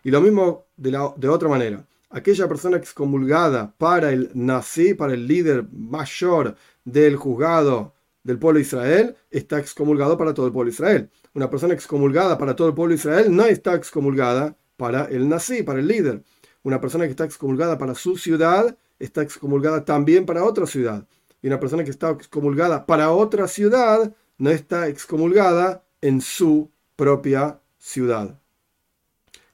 Y 0.03 0.11
lo 0.11 0.21
mismo 0.21 0.65
de 0.75 1.29
otra 1.29 1.49
manera 1.49 1.85
aquella 2.09 2.47
persona 2.47 2.77
excomulgada 2.77 3.73
para 3.77 4.11
el 4.11 4.31
nazi, 4.33 4.93
para 4.93 5.13
el 5.13 5.27
líder 5.27 5.67
mayor 5.71 6.55
del 6.85 7.15
juzgado 7.15 7.93
del 8.23 8.39
pueblo 8.39 8.57
de 8.57 8.63
Israel, 8.65 9.15
está 9.29 9.59
excomulgado 9.59 10.17
para 10.17 10.33
todo 10.33 10.47
el 10.47 10.51
pueblo 10.51 10.69
de 10.69 10.75
Israel. 10.75 11.09
Una 11.33 11.49
persona 11.49 11.73
excomulgada 11.73 12.37
para 12.37 12.55
todo 12.55 12.69
el 12.69 12.73
pueblo 12.73 12.91
de 12.91 12.99
Israel 12.99 13.35
no 13.35 13.45
está 13.45 13.75
excomulgada 13.75 14.57
para 14.75 15.05
el 15.05 15.27
nazi, 15.29 15.63
para 15.63 15.79
el 15.79 15.87
líder. 15.87 16.23
Una 16.67 16.81
persona 16.81 17.05
que 17.05 17.11
está 17.11 17.23
excomulgada 17.23 17.77
para 17.77 17.95
su 17.95 18.17
ciudad 18.17 18.77
está 18.99 19.21
excomulgada 19.21 19.85
también 19.85 20.25
para 20.25 20.43
otra 20.43 20.67
ciudad. 20.67 21.07
Y 21.41 21.47
una 21.47 21.61
persona 21.61 21.85
que 21.85 21.91
está 21.91 22.09
excomulgada 22.09 22.85
para 22.85 23.13
otra 23.13 23.47
ciudad 23.47 24.13
no 24.37 24.49
está 24.49 24.89
excomulgada 24.89 25.85
en 26.01 26.19
su 26.19 26.69
propia 26.97 27.61
ciudad. 27.77 28.41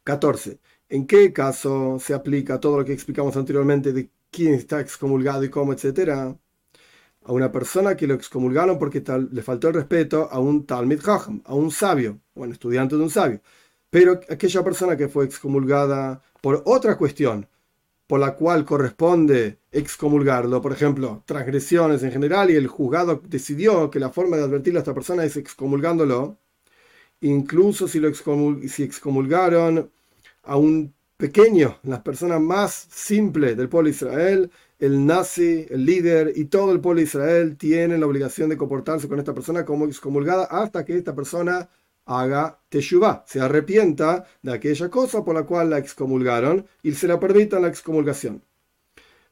14. 0.05 0.59
¿En 0.89 1.05
qué 1.05 1.31
caso 1.31 1.99
se 1.99 2.15
aplica 2.15 2.59
todo 2.59 2.79
lo 2.79 2.83
que 2.83 2.93
explicamos 2.93 3.37
anteriormente 3.37 3.93
de 3.93 4.09
quién 4.31 4.55
está 4.55 4.81
excomulgado 4.81 5.43
y 5.43 5.51
cómo, 5.51 5.71
etcétera? 5.71 6.35
A 7.25 7.31
una 7.31 7.51
persona 7.51 7.95
que 7.95 8.07
lo 8.07 8.15
excomulgaron 8.15 8.79
porque 8.79 9.01
tal, 9.01 9.29
le 9.31 9.43
faltó 9.43 9.67
el 9.67 9.75
respeto 9.75 10.29
a 10.31 10.39
un 10.39 10.65
Talmid 10.65 10.99
Chacham, 10.99 11.43
a 11.45 11.53
un 11.53 11.69
sabio, 11.69 12.19
bueno, 12.33 12.53
estudiante 12.53 12.95
de 12.95 13.03
un 13.03 13.11
sabio. 13.11 13.39
Pero 13.93 14.19
aquella 14.27 14.63
persona 14.63 14.97
que 14.97 15.07
fue 15.07 15.23
excomulgada 15.23 16.19
por 16.41 16.63
otra 16.65 16.97
cuestión, 16.97 17.47
por 18.07 18.19
la 18.19 18.33
cual 18.33 18.65
corresponde 18.65 19.59
excomulgarlo, 19.71 20.63
por 20.63 20.71
ejemplo, 20.71 21.21
transgresiones 21.27 22.01
en 22.01 22.11
general, 22.11 22.49
y 22.49 22.55
el 22.55 22.65
juzgado 22.65 23.21
decidió 23.27 23.91
que 23.91 23.99
la 23.99 24.09
forma 24.09 24.35
de 24.35 24.45
advertirle 24.45 24.79
a 24.79 24.81
esta 24.81 24.95
persona 24.95 25.23
es 25.23 25.37
excomulgándolo, 25.37 26.39
incluso 27.21 27.87
si 27.87 27.99
lo 27.99 28.07
excomulgaron 28.07 29.91
a 30.41 30.57
un 30.57 30.91
pequeño, 31.15 31.77
las 31.83 32.01
personas 32.01 32.41
más 32.41 32.87
simples 32.89 33.55
del 33.55 33.69
pueblo 33.69 33.89
de 33.89 33.95
Israel, 33.95 34.51
el 34.79 35.05
nazi, 35.05 35.67
el 35.69 35.85
líder 35.85 36.33
y 36.35 36.45
todo 36.45 36.71
el 36.71 36.79
pueblo 36.79 36.97
de 36.97 37.05
Israel 37.05 37.57
tienen 37.57 37.99
la 37.99 38.07
obligación 38.07 38.49
de 38.49 38.57
comportarse 38.57 39.07
con 39.07 39.19
esta 39.19 39.35
persona 39.35 39.63
como 39.63 39.85
excomulgada 39.85 40.45
hasta 40.45 40.83
que 40.83 40.97
esta 40.97 41.13
persona 41.13 41.69
haga 42.05 42.59
teshuvah, 42.69 43.23
se 43.27 43.39
arrepienta 43.39 44.25
de 44.41 44.53
aquella 44.53 44.89
cosa 44.89 45.23
por 45.23 45.35
la 45.35 45.43
cual 45.43 45.69
la 45.69 45.77
excomulgaron 45.77 46.65
y 46.81 46.93
se 46.93 47.07
la 47.07 47.19
permita 47.19 47.59
la 47.59 47.67
excomulgación. 47.67 48.43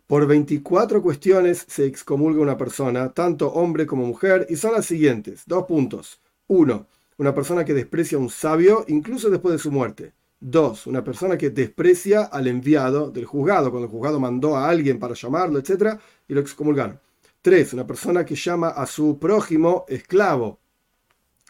Por 0.07 0.27
24 0.27 1.01
cuestiones 1.01 1.65
se 1.69 1.86
excomulga 1.86 2.41
una 2.41 2.57
persona, 2.57 3.13
tanto 3.13 3.51
hombre 3.53 3.86
como 3.86 4.05
mujer, 4.05 4.45
y 4.49 4.57
son 4.57 4.73
las 4.73 4.86
siguientes. 4.86 5.43
Dos 5.45 5.63
puntos. 5.65 6.19
Uno, 6.47 6.88
una 7.17 7.34
persona 7.34 7.63
que 7.63 7.73
desprecia 7.73 8.17
a 8.17 8.21
un 8.21 8.29
sabio 8.29 8.84
incluso 8.89 9.29
después 9.29 9.53
de 9.53 9.60
su 9.60 9.71
muerte. 9.71 10.12
Dos, 10.38 10.86
una 10.88 11.03
persona 11.03 11.38
que 11.38 11.49
desprecia 11.49 12.23
al 12.23 12.47
enviado 12.47 13.10
del 13.10 13.25
juzgado, 13.25 13.69
cuando 13.69 13.86
el 13.86 13.91
juzgado 13.91 14.19
mandó 14.19 14.57
a 14.57 14.67
alguien 14.67 14.99
para 14.99 15.13
llamarlo, 15.13 15.60
etc., 15.60 15.99
y 16.27 16.34
lo 16.34 16.41
excomulgaron. 16.41 16.99
Tres, 17.41 17.73
una 17.73 17.88
persona 17.88 18.25
que 18.25 18.36
llama 18.36 18.69
a 18.69 18.86
su 18.88 19.17
prójimo 19.17 19.86
esclavo. 19.88 20.60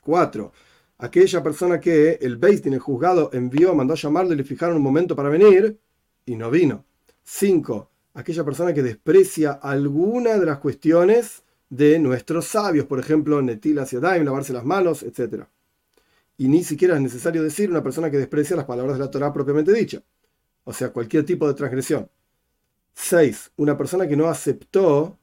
Cuatro, 0.04 0.52
aquella 1.02 1.44
persona 1.44 1.80
que 1.80 2.20
el 2.22 2.38
Beistin, 2.38 2.74
el 2.74 2.80
juzgado, 2.80 3.30
envió, 3.34 3.76
mandó 3.76 3.94
a 3.94 3.98
llamarlo 3.98 4.34
y 4.34 4.38
le 4.38 4.44
fijaron 4.44 4.78
un 4.78 4.84
momento 4.84 5.16
para 5.16 5.30
venir 5.30 5.78
y 6.26 6.36
no 6.36 6.50
vino. 6.50 6.86
Cinco, 7.24 7.90
aquella 8.14 8.44
persona 8.44 8.74
que 8.74 8.82
desprecia 8.84 9.52
alguna 9.52 10.38
de 10.38 10.46
las 10.46 10.60
cuestiones 10.60 11.44
de 11.70 12.00
nuestros 12.00 12.46
sabios, 12.46 12.86
por 12.86 13.00
ejemplo, 13.00 13.42
netil 13.42 13.80
hacia 13.80 14.00
daim, 14.00 14.24
lavarse 14.24 14.54
las 14.54 14.66
manos, 14.66 15.04
etc 15.04 15.44
y 16.42 16.48
ni 16.48 16.64
siquiera 16.64 16.96
es 16.96 17.02
necesario 17.02 17.44
decir 17.44 17.70
una 17.70 17.84
persona 17.84 18.10
que 18.10 18.18
desprecia 18.18 18.56
las 18.56 18.66
palabras 18.66 18.98
de 18.98 19.06
la 19.06 19.12
Torah 19.12 19.32
propiamente 19.32 19.72
dicha, 19.72 20.02
o 20.64 20.74
sea, 20.74 20.90
cualquier 20.90 21.24
tipo 21.24 21.48
de 21.48 21.54
transgresión. 21.54 22.10
6. 22.96 23.52
Una 23.58 23.78
persona 23.78 24.08
que 24.08 24.16
no 24.16 24.28
aceptó 24.28 25.20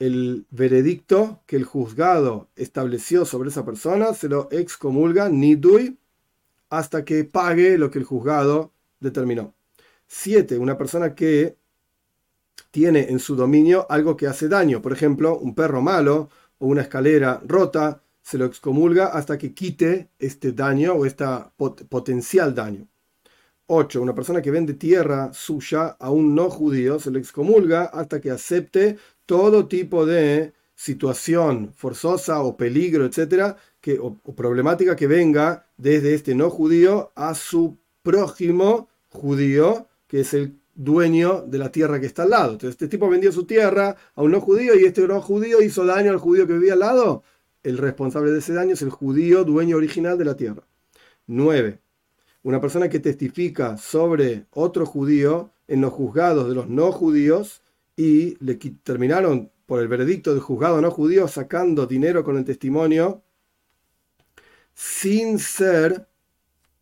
el 0.00 0.46
veredicto 0.50 1.42
que 1.46 1.56
el 1.56 1.64
juzgado 1.64 2.48
estableció 2.56 3.24
sobre 3.26 3.50
esa 3.50 3.64
persona, 3.64 4.14
se 4.14 4.28
lo 4.28 4.48
excomulga, 4.50 5.28
nidui, 5.28 5.98
hasta 6.70 7.04
que 7.04 7.24
pague 7.24 7.76
lo 7.76 7.90
que 7.90 7.98
el 7.98 8.04
juzgado 8.04 8.72
determinó. 8.98 9.54
7. 10.06 10.58
Una 10.58 10.78
persona 10.78 11.14
que 11.14 11.56
tiene 12.70 13.10
en 13.10 13.18
su 13.18 13.36
dominio 13.36 13.86
algo 13.90 14.16
que 14.16 14.26
hace 14.26 14.48
daño, 14.48 14.80
por 14.80 14.92
ejemplo, 14.92 15.38
un 15.38 15.54
perro 15.54 15.82
malo 15.82 16.30
o 16.58 16.66
una 16.66 16.82
escalera 16.82 17.42
rota, 17.46 18.02
se 18.22 18.38
lo 18.38 18.46
excomulga 18.46 19.06
hasta 19.06 19.36
que 19.36 19.52
quite 19.52 20.10
este 20.18 20.52
daño 20.52 20.94
o 20.94 21.04
este 21.04 21.26
potencial 21.88 22.54
daño. 22.54 22.88
8. 23.66 24.00
Una 24.00 24.14
persona 24.14 24.42
que 24.42 24.50
vende 24.50 24.74
tierra 24.74 25.32
suya 25.32 25.96
a 25.98 26.10
un 26.10 26.34
no 26.34 26.50
judío 26.50 26.98
se 26.98 27.10
le 27.10 27.18
excomulga 27.18 27.84
hasta 27.84 28.20
que 28.20 28.30
acepte 28.30 28.98
todo 29.30 29.68
tipo 29.68 30.06
de 30.06 30.54
situación 30.74 31.72
forzosa 31.72 32.42
o 32.42 32.56
peligro, 32.56 33.04
etcétera, 33.04 33.56
que, 33.80 33.96
o, 34.00 34.16
problemática 34.34 34.96
que 34.96 35.06
venga 35.06 35.66
desde 35.76 36.14
este 36.14 36.34
no 36.34 36.50
judío 36.50 37.12
a 37.14 37.36
su 37.36 37.78
prójimo 38.02 38.88
judío, 39.08 39.86
que 40.08 40.22
es 40.22 40.34
el 40.34 40.58
dueño 40.74 41.44
de 41.46 41.58
la 41.58 41.70
tierra 41.70 42.00
que 42.00 42.06
está 42.06 42.24
al 42.24 42.30
lado. 42.30 42.52
Entonces, 42.54 42.72
este 42.72 42.88
tipo 42.88 43.08
vendió 43.08 43.30
su 43.30 43.44
tierra 43.44 43.94
a 44.16 44.22
un 44.22 44.32
no 44.32 44.40
judío 44.40 44.74
y 44.74 44.84
este 44.84 45.06
no 45.06 45.20
judío 45.20 45.62
hizo 45.62 45.86
daño 45.86 46.10
al 46.10 46.18
judío 46.18 46.48
que 46.48 46.54
vivía 46.54 46.72
al 46.72 46.80
lado 46.80 47.22
el 47.62 47.78
responsable 47.78 48.32
de 48.32 48.40
ese 48.40 48.54
daño 48.54 48.72
es 48.72 48.82
el 48.82 48.90
judío 48.90 49.44
dueño 49.44 49.76
original 49.76 50.18
de 50.18 50.24
la 50.24 50.36
tierra. 50.36 50.64
9. 51.28 51.78
Una 52.42 52.60
persona 52.60 52.88
que 52.88 52.98
testifica 52.98 53.76
sobre 53.76 54.46
otro 54.50 54.86
judío 54.86 55.52
en 55.68 55.82
los 55.82 55.92
juzgados 55.92 56.48
de 56.48 56.54
los 56.56 56.68
no 56.68 56.90
judíos 56.90 57.62
y 58.00 58.38
le 58.40 58.54
terminaron 58.54 59.52
por 59.66 59.78
el 59.82 59.86
veredicto 59.86 60.32
del 60.32 60.40
juzgado 60.40 60.80
no 60.80 60.90
judío 60.90 61.28
sacando 61.28 61.86
dinero 61.86 62.24
con 62.24 62.38
el 62.38 62.46
testimonio 62.46 63.22
sin 64.72 65.38
ser 65.38 66.08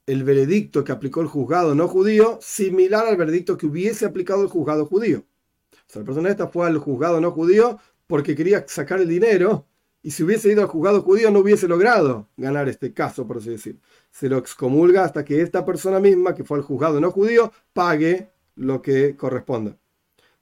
el 0.07 0.22
veredicto 0.22 0.85
que 0.85 0.92
aplicó 0.92 1.20
el 1.20 1.26
juzgado 1.26 1.74
no 1.74 1.88
judío 1.88 2.38
similar 2.40 3.04
al 3.09 3.16
veredicto 3.16 3.57
que 3.57 3.66
hubiese 3.66 4.07
aplicado 4.07 4.42
el 4.42 4.48
juzgado 4.48 4.87
judío. 4.87 5.24
O 5.72 5.76
sea, 5.88 6.02
la 6.02 6.07
persona 6.07 6.28
esta 6.28 6.46
fue 6.46 6.68
al 6.68 6.78
juzgado 6.78 7.20
no 7.20 7.33
judío 7.33 7.81
porque 8.07 8.37
quería 8.37 8.64
sacar 8.68 9.00
el 9.00 9.09
dinero 9.09 9.66
y 10.04 10.12
si 10.12 10.22
hubiese 10.22 10.52
ido 10.52 10.62
al 10.62 10.68
juzgado 10.68 11.02
judío 11.02 11.33
no 11.33 11.40
hubiese 11.40 11.66
logrado 11.66 12.28
ganar 12.37 12.68
este 12.68 12.94
caso, 12.94 13.26
por 13.26 13.38
así 13.38 13.50
decir. 13.50 13.81
Se 14.12 14.28
lo 14.28 14.38
excomulga 14.38 15.02
hasta 15.02 15.24
que 15.24 15.42
esta 15.42 15.64
persona 15.64 15.98
misma, 15.98 16.37
que 16.37 16.44
fue 16.44 16.59
al 16.59 16.64
juzgado 16.64 17.00
no 17.00 17.11
judío, 17.11 17.52
pague 17.72 18.31
lo 18.54 18.81
que 18.83 19.16
corresponda. 19.16 19.76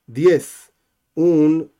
10. 0.06 0.65
Un 1.16 1.72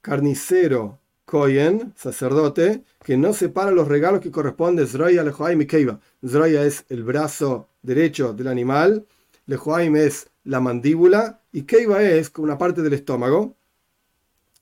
carnicero 0.00 0.98
Kohen, 1.26 1.92
sacerdote, 1.94 2.84
que 3.04 3.16
no 3.16 3.34
separa 3.34 3.70
los 3.70 3.86
regalos 3.86 4.20
que 4.20 4.30
corresponden 4.30 4.86
Zroya, 4.86 5.22
Lejoaim 5.22 5.60
y 5.60 5.66
Keiva. 5.66 6.00
Zroya 6.22 6.64
es 6.64 6.84
el 6.88 7.04
brazo 7.04 7.68
derecho 7.82 8.32
del 8.32 8.48
animal, 8.48 9.06
Lejoaim 9.46 9.96
es 9.96 10.30
la 10.44 10.60
mandíbula 10.60 11.42
y 11.52 11.62
Keiva 11.62 12.02
es 12.02 12.32
una 12.38 12.56
parte 12.56 12.80
del 12.80 12.94
estómago, 12.94 13.56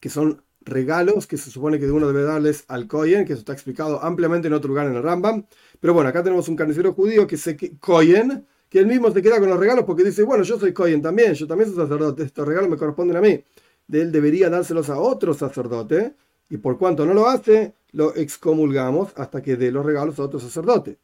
que 0.00 0.10
son 0.10 0.42
regalos 0.62 1.28
que 1.28 1.36
se 1.36 1.50
supone 1.50 1.78
que 1.78 1.90
uno 1.90 2.08
debe 2.08 2.24
darles 2.24 2.64
al 2.66 2.88
Kohen, 2.88 3.24
que 3.24 3.34
eso 3.34 3.40
está 3.40 3.52
explicado 3.52 4.02
ampliamente 4.02 4.48
en 4.48 4.54
otro 4.54 4.68
lugar 4.68 4.88
en 4.88 4.96
el 4.96 5.04
Rambam. 5.04 5.46
Pero 5.78 5.94
bueno, 5.94 6.08
acá 6.08 6.22
tenemos 6.22 6.48
un 6.48 6.56
carnicero 6.56 6.92
judío 6.94 7.28
que 7.28 7.36
se 7.36 7.56
Kohen, 7.78 8.44
que 8.68 8.80
él 8.80 8.86
mismo 8.86 9.12
se 9.12 9.22
queda 9.22 9.38
con 9.38 9.48
los 9.48 9.58
regalos 9.58 9.84
porque 9.84 10.02
dice, 10.02 10.24
bueno, 10.24 10.42
yo 10.42 10.58
soy 10.58 10.72
Kohen 10.72 11.00
también, 11.00 11.34
yo 11.34 11.46
también 11.46 11.70
soy 11.70 11.78
sacerdote, 11.78 12.24
estos 12.24 12.46
regalos 12.46 12.68
me 12.68 12.76
corresponden 12.76 13.16
a 13.16 13.20
mí. 13.20 13.44
De 13.90 14.02
él 14.02 14.12
debería 14.12 14.48
dárselos 14.48 14.88
a 14.88 15.00
otro 15.00 15.34
sacerdote, 15.34 16.14
y 16.48 16.58
por 16.58 16.78
cuanto 16.78 17.04
no 17.04 17.12
lo 17.12 17.26
hace, 17.26 17.74
lo 17.90 18.14
excomulgamos 18.14 19.12
hasta 19.16 19.42
que 19.42 19.56
dé 19.56 19.72
los 19.72 19.84
regalos 19.84 20.16
a 20.20 20.22
otro 20.22 20.38
sacerdote. 20.38 20.98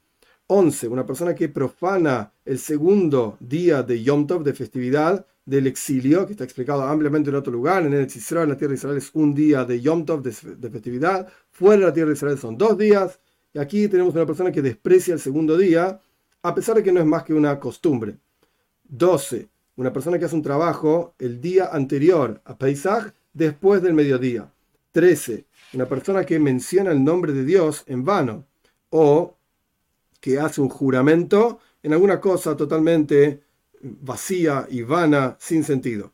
11. 0.46 0.86
Una 0.86 1.04
persona 1.04 1.34
que 1.34 1.48
profana 1.48 2.32
el 2.44 2.60
segundo 2.60 3.38
día 3.40 3.82
de 3.82 4.04
Yom 4.04 4.28
Tov, 4.28 4.44
de 4.44 4.54
festividad 4.54 5.26
del 5.44 5.66
exilio, 5.66 6.26
que 6.26 6.32
está 6.32 6.44
explicado 6.44 6.82
ampliamente 6.84 7.30
en 7.30 7.34
otro 7.34 7.52
lugar. 7.52 7.84
En 7.84 7.92
el 7.92 8.06
Israel, 8.06 8.44
en 8.44 8.50
la 8.50 8.56
tierra 8.56 8.70
de 8.70 8.76
Israel, 8.76 8.98
es 8.98 9.10
un 9.14 9.34
día 9.34 9.64
de 9.64 9.80
Yom 9.80 10.04
Tov, 10.04 10.22
de, 10.22 10.70
festividad. 10.70 11.26
Fuera 11.50 11.80
de 11.80 11.86
la 11.86 11.92
tierra 11.92 12.10
de 12.10 12.14
Israel 12.14 12.38
son 12.38 12.56
dos 12.56 12.78
días. 12.78 13.18
Y 13.52 13.58
aquí 13.58 13.88
tenemos 13.88 14.14
una 14.14 14.26
persona 14.26 14.52
que 14.52 14.62
desprecia 14.62 15.12
el 15.12 15.20
segundo 15.20 15.56
día, 15.56 16.00
a 16.40 16.54
pesar 16.54 16.76
de 16.76 16.84
que 16.84 16.92
no 16.92 17.00
es 17.00 17.06
más 17.06 17.24
que 17.24 17.34
una 17.34 17.58
costumbre. 17.58 18.16
12. 18.84 19.48
Una 19.76 19.92
persona 19.92 20.18
que 20.18 20.24
hace 20.24 20.34
un 20.34 20.42
trabajo 20.42 21.14
el 21.18 21.40
día 21.40 21.68
anterior 21.70 22.40
a 22.44 22.56
Pesach, 22.56 23.12
después 23.34 23.82
del 23.82 23.92
mediodía. 23.92 24.50
13. 24.92 25.44
Una 25.74 25.86
persona 25.86 26.24
que 26.24 26.38
menciona 26.38 26.90
el 26.90 27.04
nombre 27.04 27.34
de 27.34 27.44
Dios 27.44 27.84
en 27.86 28.02
vano 28.02 28.46
o 28.88 29.36
que 30.20 30.40
hace 30.40 30.62
un 30.62 30.70
juramento 30.70 31.58
en 31.82 31.92
alguna 31.92 32.18
cosa 32.18 32.56
totalmente 32.56 33.42
vacía 33.82 34.66
y 34.70 34.80
vana, 34.82 35.36
sin 35.38 35.62
sentido. 35.62 36.12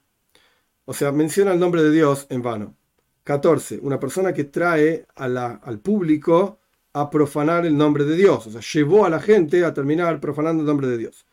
O 0.85 0.93
sea, 0.93 1.13
menciona 1.13 1.53
el 1.53 1.61
nombre 1.61 1.83
de 1.85 1.93
Dios 1.93 2.27
en 2.29 2.43
vano. 2.43 2.77
14. 3.23 3.79
Una 3.83 4.01
persona 4.01 4.35
que 4.35 4.45
trae 4.45 5.07
al 5.15 5.79
público 5.79 6.59
a 6.93 7.09
profanar 7.09 7.65
el 7.65 7.77
nombre 7.77 8.05
de 8.05 8.17
Dios. 8.17 8.49
O 8.49 8.51
sea, 8.51 8.61
llevó 8.61 9.07
a 9.07 9.11
la 9.11 9.21
gente 9.21 9.65
a 9.65 9.73
terminar 9.73 10.19
profanando 10.19 10.63
el 10.63 10.67
nombre 10.67 10.89
de 10.89 10.99
Dios. 10.99 11.25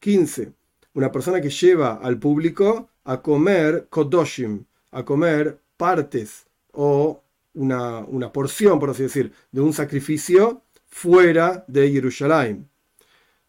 15. 0.00 0.52
Una 0.94 1.12
persona 1.12 1.40
que 1.40 1.50
lleva 1.50 1.94
al 2.02 2.18
público 2.18 2.90
a 3.04 3.22
comer 3.22 3.86
kodoshim, 3.88 4.64
a 4.90 5.04
comer 5.04 5.60
partes 5.76 6.46
o 6.72 7.22
una, 7.54 8.32
porción, 8.32 8.78
por 8.78 8.90
así 8.90 9.04
decir, 9.04 9.32
de 9.50 9.60
un 9.60 9.72
sacrificio 9.72 10.62
fuera 10.86 11.64
de 11.68 11.90
Jerusalén. 11.90 12.68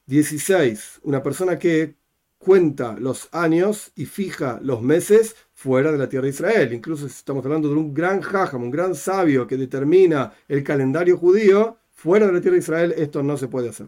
16. 0.06 1.02
Una 1.04 1.24
persona 1.24 1.58
que 1.58 1.96
cuenta 2.38 2.96
los 3.00 3.30
años 3.32 3.92
y 3.96 4.06
fija 4.06 4.60
los 4.62 4.82
meses 4.82 5.36
fuera 5.54 5.92
de 5.92 5.98
la 5.98 6.10
tierra 6.10 6.24
de 6.24 6.32
Israel. 6.32 6.74
Incluso 6.74 7.06
estamos 7.06 7.46
hablando 7.46 7.70
de 7.70 7.76
un 7.76 7.94
gran 7.94 8.22
jajam, 8.22 8.64
un 8.64 8.72
gran 8.72 8.96
sabio 8.96 9.46
que 9.48 9.58
determina 9.58 10.34
el 10.48 10.64
calendario 10.64 11.18
judío 11.18 11.78
fuera 11.92 12.26
de 12.26 12.34
la 12.34 12.42
tierra 12.42 12.56
de 12.56 12.62
Israel, 12.62 12.94
esto 12.98 13.22
no 13.22 13.38
se 13.38 13.48
puede 13.48 13.70
hacer. 13.70 13.88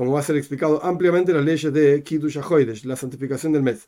Como 0.00 0.12
va 0.12 0.20
a 0.20 0.22
ser 0.22 0.36
explicado 0.36 0.82
ampliamente 0.82 1.30
en 1.30 1.36
las 1.36 1.44
leyes 1.44 1.70
de 1.74 2.02
Kiddush 2.02 2.38
HaHoidesh, 2.38 2.86
la 2.86 2.96
santificación 2.96 3.52
del 3.52 3.62
mes. 3.62 3.86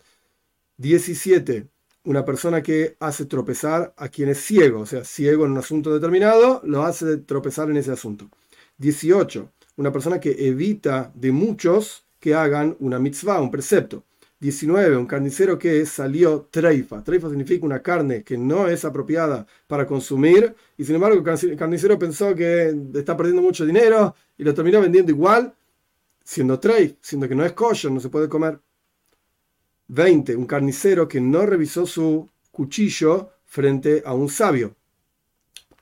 17. 0.76 1.68
Una 2.04 2.22
persona 2.22 2.62
que 2.62 2.98
hace 3.00 3.24
tropezar 3.24 3.94
a 3.96 4.10
quien 4.10 4.28
es 4.28 4.36
ciego, 4.36 4.80
o 4.80 4.84
sea, 4.84 5.04
ciego 5.04 5.46
en 5.46 5.52
un 5.52 5.56
asunto 5.56 5.90
determinado, 5.90 6.60
lo 6.64 6.82
hace 6.82 7.16
tropezar 7.16 7.70
en 7.70 7.78
ese 7.78 7.92
asunto. 7.92 8.28
18. 8.76 9.50
Una 9.76 9.90
persona 9.90 10.20
que 10.20 10.48
evita 10.48 11.10
de 11.14 11.32
muchos 11.32 12.04
que 12.20 12.34
hagan 12.34 12.76
una 12.80 12.98
mitzvah, 12.98 13.40
un 13.40 13.50
precepto. 13.50 14.04
19. 14.38 14.98
Un 14.98 15.06
carnicero 15.06 15.58
que 15.58 15.86
salió 15.86 16.46
treifa. 16.50 17.02
Treifa 17.02 17.30
significa 17.30 17.64
una 17.64 17.80
carne 17.80 18.22
que 18.22 18.36
no 18.36 18.68
es 18.68 18.84
apropiada 18.84 19.46
para 19.66 19.86
consumir 19.86 20.54
y 20.76 20.84
sin 20.84 20.96
embargo 20.96 21.24
el 21.24 21.56
carnicero 21.56 21.98
pensó 21.98 22.34
que 22.34 22.76
está 22.96 23.16
perdiendo 23.16 23.40
mucho 23.40 23.64
dinero 23.64 24.14
y 24.36 24.44
lo 24.44 24.52
terminó 24.52 24.82
vendiendo 24.82 25.10
igual, 25.10 25.54
siendo 26.24 26.58
treif, 26.58 26.96
siendo 27.00 27.28
que 27.28 27.34
no 27.34 27.44
es 27.44 27.52
kosher, 27.52 27.90
no 27.90 28.00
se 28.00 28.08
puede 28.08 28.28
comer. 28.28 28.60
20. 29.88 30.36
Un 30.36 30.46
carnicero 30.46 31.06
que 31.08 31.20
no 31.20 31.44
revisó 31.44 31.86
su 31.86 32.30
cuchillo 32.50 33.30
frente 33.44 34.02
a 34.04 34.14
un 34.14 34.28
sabio 34.28 34.76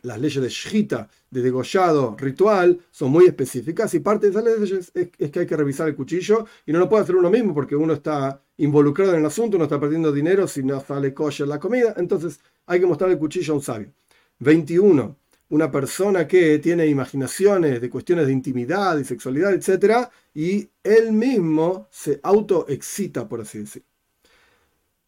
las 0.02 0.18
leyes 0.18 0.42
de 0.42 0.48
shita, 0.48 1.08
de 1.30 1.42
degollado 1.42 2.16
ritual, 2.18 2.80
son 2.90 3.10
muy 3.10 3.26
específicas 3.26 3.92
y 3.94 4.00
parte 4.00 4.26
de 4.26 4.30
esas 4.32 4.44
leyes 4.44 4.92
es, 4.94 5.30
que 5.30 5.40
hay 5.40 5.46
que 5.46 5.56
revisar 5.56 5.88
el 5.88 5.94
cuchillo 5.94 6.46
y 6.66 6.72
no 6.72 6.78
lo 6.78 6.88
puede 6.88 7.02
hacer 7.02 7.16
uno 7.16 7.30
mismo 7.30 7.54
porque 7.54 7.76
uno 7.76 7.92
está 7.92 8.42
involucrado 8.56 9.12
en 9.12 9.20
el 9.20 9.26
asunto, 9.26 9.56
uno 9.56 9.64
está 9.64 9.80
perdiendo 9.80 10.12
dinero 10.12 10.46
si 10.46 10.62
no 10.62 10.80
sale 10.80 11.14
kosher 11.14 11.48
la 11.48 11.58
comida, 11.58 11.94
entonces 11.96 12.40
hay 12.66 12.80
que 12.80 12.86
mostrar 12.86 13.10
el 13.10 13.18
cuchillo 13.18 13.52
a 13.52 13.56
un 13.56 13.62
sabio. 13.62 13.92
21. 14.38 15.16
Una 15.50 15.70
persona 15.70 16.26
que 16.26 16.58
tiene 16.58 16.86
imaginaciones 16.86 17.80
de 17.80 17.90
cuestiones 17.90 18.26
de 18.26 18.32
intimidad 18.32 18.98
y 18.98 19.04
sexualidad, 19.04 19.52
etc. 19.52 20.08
y 20.34 20.68
él 20.82 21.12
mismo 21.12 21.88
se 21.90 22.20
autoexcita, 22.22 23.28
por 23.28 23.42
así 23.42 23.58
decir. 23.58 23.84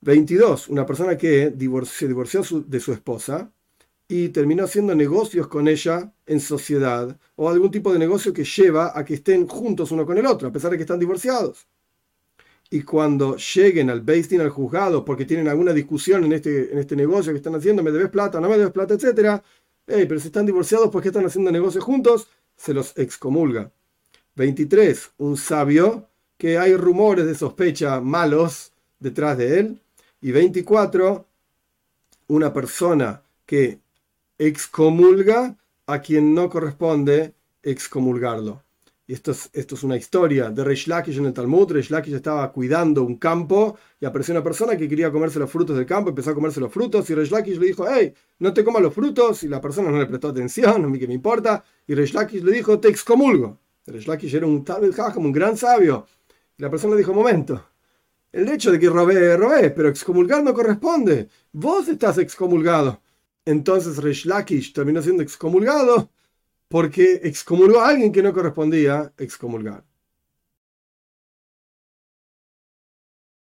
22. 0.02 0.68
Una 0.68 0.84
persona 0.84 1.16
que 1.16 1.54
se 1.84 2.06
divorció 2.08 2.42
de 2.66 2.80
su 2.80 2.92
esposa 2.92 3.50
y 4.08 4.28
terminó 4.28 4.64
haciendo 4.64 4.94
negocios 4.94 5.48
con 5.48 5.68
ella 5.68 6.12
en 6.26 6.40
sociedad 6.40 7.16
o 7.36 7.48
algún 7.48 7.70
tipo 7.70 7.92
de 7.92 7.98
negocio 7.98 8.32
que 8.32 8.44
lleva 8.44 8.92
a 8.98 9.04
que 9.04 9.14
estén 9.14 9.46
juntos 9.46 9.90
uno 9.90 10.04
con 10.04 10.18
el 10.18 10.26
otro, 10.26 10.48
a 10.48 10.52
pesar 10.52 10.70
de 10.70 10.76
que 10.76 10.82
están 10.82 10.98
divorciados. 10.98 11.66
Y 12.68 12.82
cuando 12.82 13.36
lleguen 13.36 13.90
al 13.90 14.00
Beistin, 14.00 14.40
al 14.40 14.50
juzgado, 14.50 15.04
porque 15.04 15.24
tienen 15.24 15.46
alguna 15.48 15.72
discusión 15.72 16.24
en 16.24 16.32
este, 16.32 16.72
en 16.72 16.78
este 16.78 16.96
negocio 16.96 17.32
que 17.32 17.36
están 17.36 17.54
haciendo, 17.54 17.82
me 17.82 17.90
debes 17.90 18.10
plata, 18.10 18.40
no 18.40 18.48
me 18.48 18.58
debes 18.58 18.72
plata, 18.72 18.94
etc. 18.94 19.42
pero 20.08 20.18
si 20.18 20.28
están 20.28 20.46
divorciados, 20.46 20.88
¿por 20.90 21.02
qué 21.02 21.08
están 21.08 21.26
haciendo 21.26 21.52
negocios 21.52 21.84
juntos? 21.84 22.28
Se 22.56 22.72
los 22.72 22.96
excomulga. 22.96 23.70
23. 24.36 25.12
Un 25.18 25.36
sabio 25.36 26.08
que 26.38 26.58
hay 26.58 26.74
rumores 26.74 27.26
de 27.26 27.34
sospecha 27.34 28.00
malos 28.00 28.72
detrás 28.98 29.36
de 29.36 29.60
él. 29.60 29.80
Y 30.22 30.32
24. 30.32 31.26
Una 32.28 32.52
persona 32.54 33.22
que 33.44 33.80
excomulga 34.38 35.56
a 35.86 36.00
quien 36.00 36.34
no 36.34 36.48
corresponde 36.48 37.34
excomulgarlo. 37.62 38.62
Esto 39.12 39.32
es, 39.32 39.50
esto 39.52 39.74
es 39.74 39.82
una 39.82 39.94
historia 39.94 40.48
de 40.48 40.64
Reish 40.64 40.86
Lakish 40.86 41.18
en 41.18 41.26
el 41.26 41.34
Talmud. 41.34 41.70
Reish 41.70 41.90
Lakish 41.90 42.14
estaba 42.14 42.50
cuidando 42.50 43.02
un 43.02 43.16
campo 43.16 43.76
y 44.00 44.06
apareció 44.06 44.32
una 44.32 44.42
persona 44.42 44.74
que 44.74 44.88
quería 44.88 45.12
comerse 45.12 45.38
los 45.38 45.50
frutos 45.50 45.76
del 45.76 45.84
campo, 45.84 46.08
empezó 46.08 46.30
a 46.30 46.34
comerse 46.34 46.60
los 46.60 46.72
frutos 46.72 47.10
y 47.10 47.14
Reish 47.14 47.30
Lakish 47.30 47.58
le 47.58 47.66
dijo, 47.66 47.84
hey, 47.86 48.14
no 48.38 48.54
te 48.54 48.64
comas 48.64 48.80
los 48.80 48.94
frutos 48.94 49.42
y 49.42 49.48
la 49.48 49.60
persona 49.60 49.90
no 49.90 49.98
le 49.98 50.06
prestó 50.06 50.28
atención, 50.28 50.86
a 50.86 50.88
mí 50.88 50.98
que 50.98 51.06
me 51.06 51.12
importa. 51.12 51.62
Y 51.86 51.94
Reish 51.94 52.14
Lakish 52.14 52.42
le 52.42 52.52
dijo, 52.52 52.80
te 52.80 52.88
excomulgo. 52.88 53.58
Reish 53.84 54.06
Lakish 54.06 54.34
era 54.34 54.46
un 54.46 54.64
tal 54.64 54.82
un 55.16 55.32
gran 55.32 55.58
sabio. 55.58 56.06
Y 56.56 56.62
la 56.62 56.70
persona 56.70 56.94
le 56.94 57.00
dijo, 57.00 57.12
momento, 57.12 57.62
el 58.32 58.48
hecho 58.48 58.72
de 58.72 58.78
que 58.78 58.88
robé, 58.88 59.36
robé, 59.36 59.68
pero 59.72 59.90
excomulgar 59.90 60.42
no 60.42 60.54
corresponde. 60.54 61.28
Vos 61.52 61.86
estás 61.88 62.16
excomulgado. 62.16 63.02
Entonces 63.44 63.98
Reish 63.98 64.24
Lakish 64.24 64.72
terminó 64.72 65.02
siendo 65.02 65.22
excomulgado 65.22 66.08
porque 66.72 67.20
excomulgó 67.22 67.82
a 67.82 67.90
alguien 67.90 68.12
que 68.12 68.22
no 68.22 68.32
correspondía 68.32 69.12
excomulgar. 69.18 69.84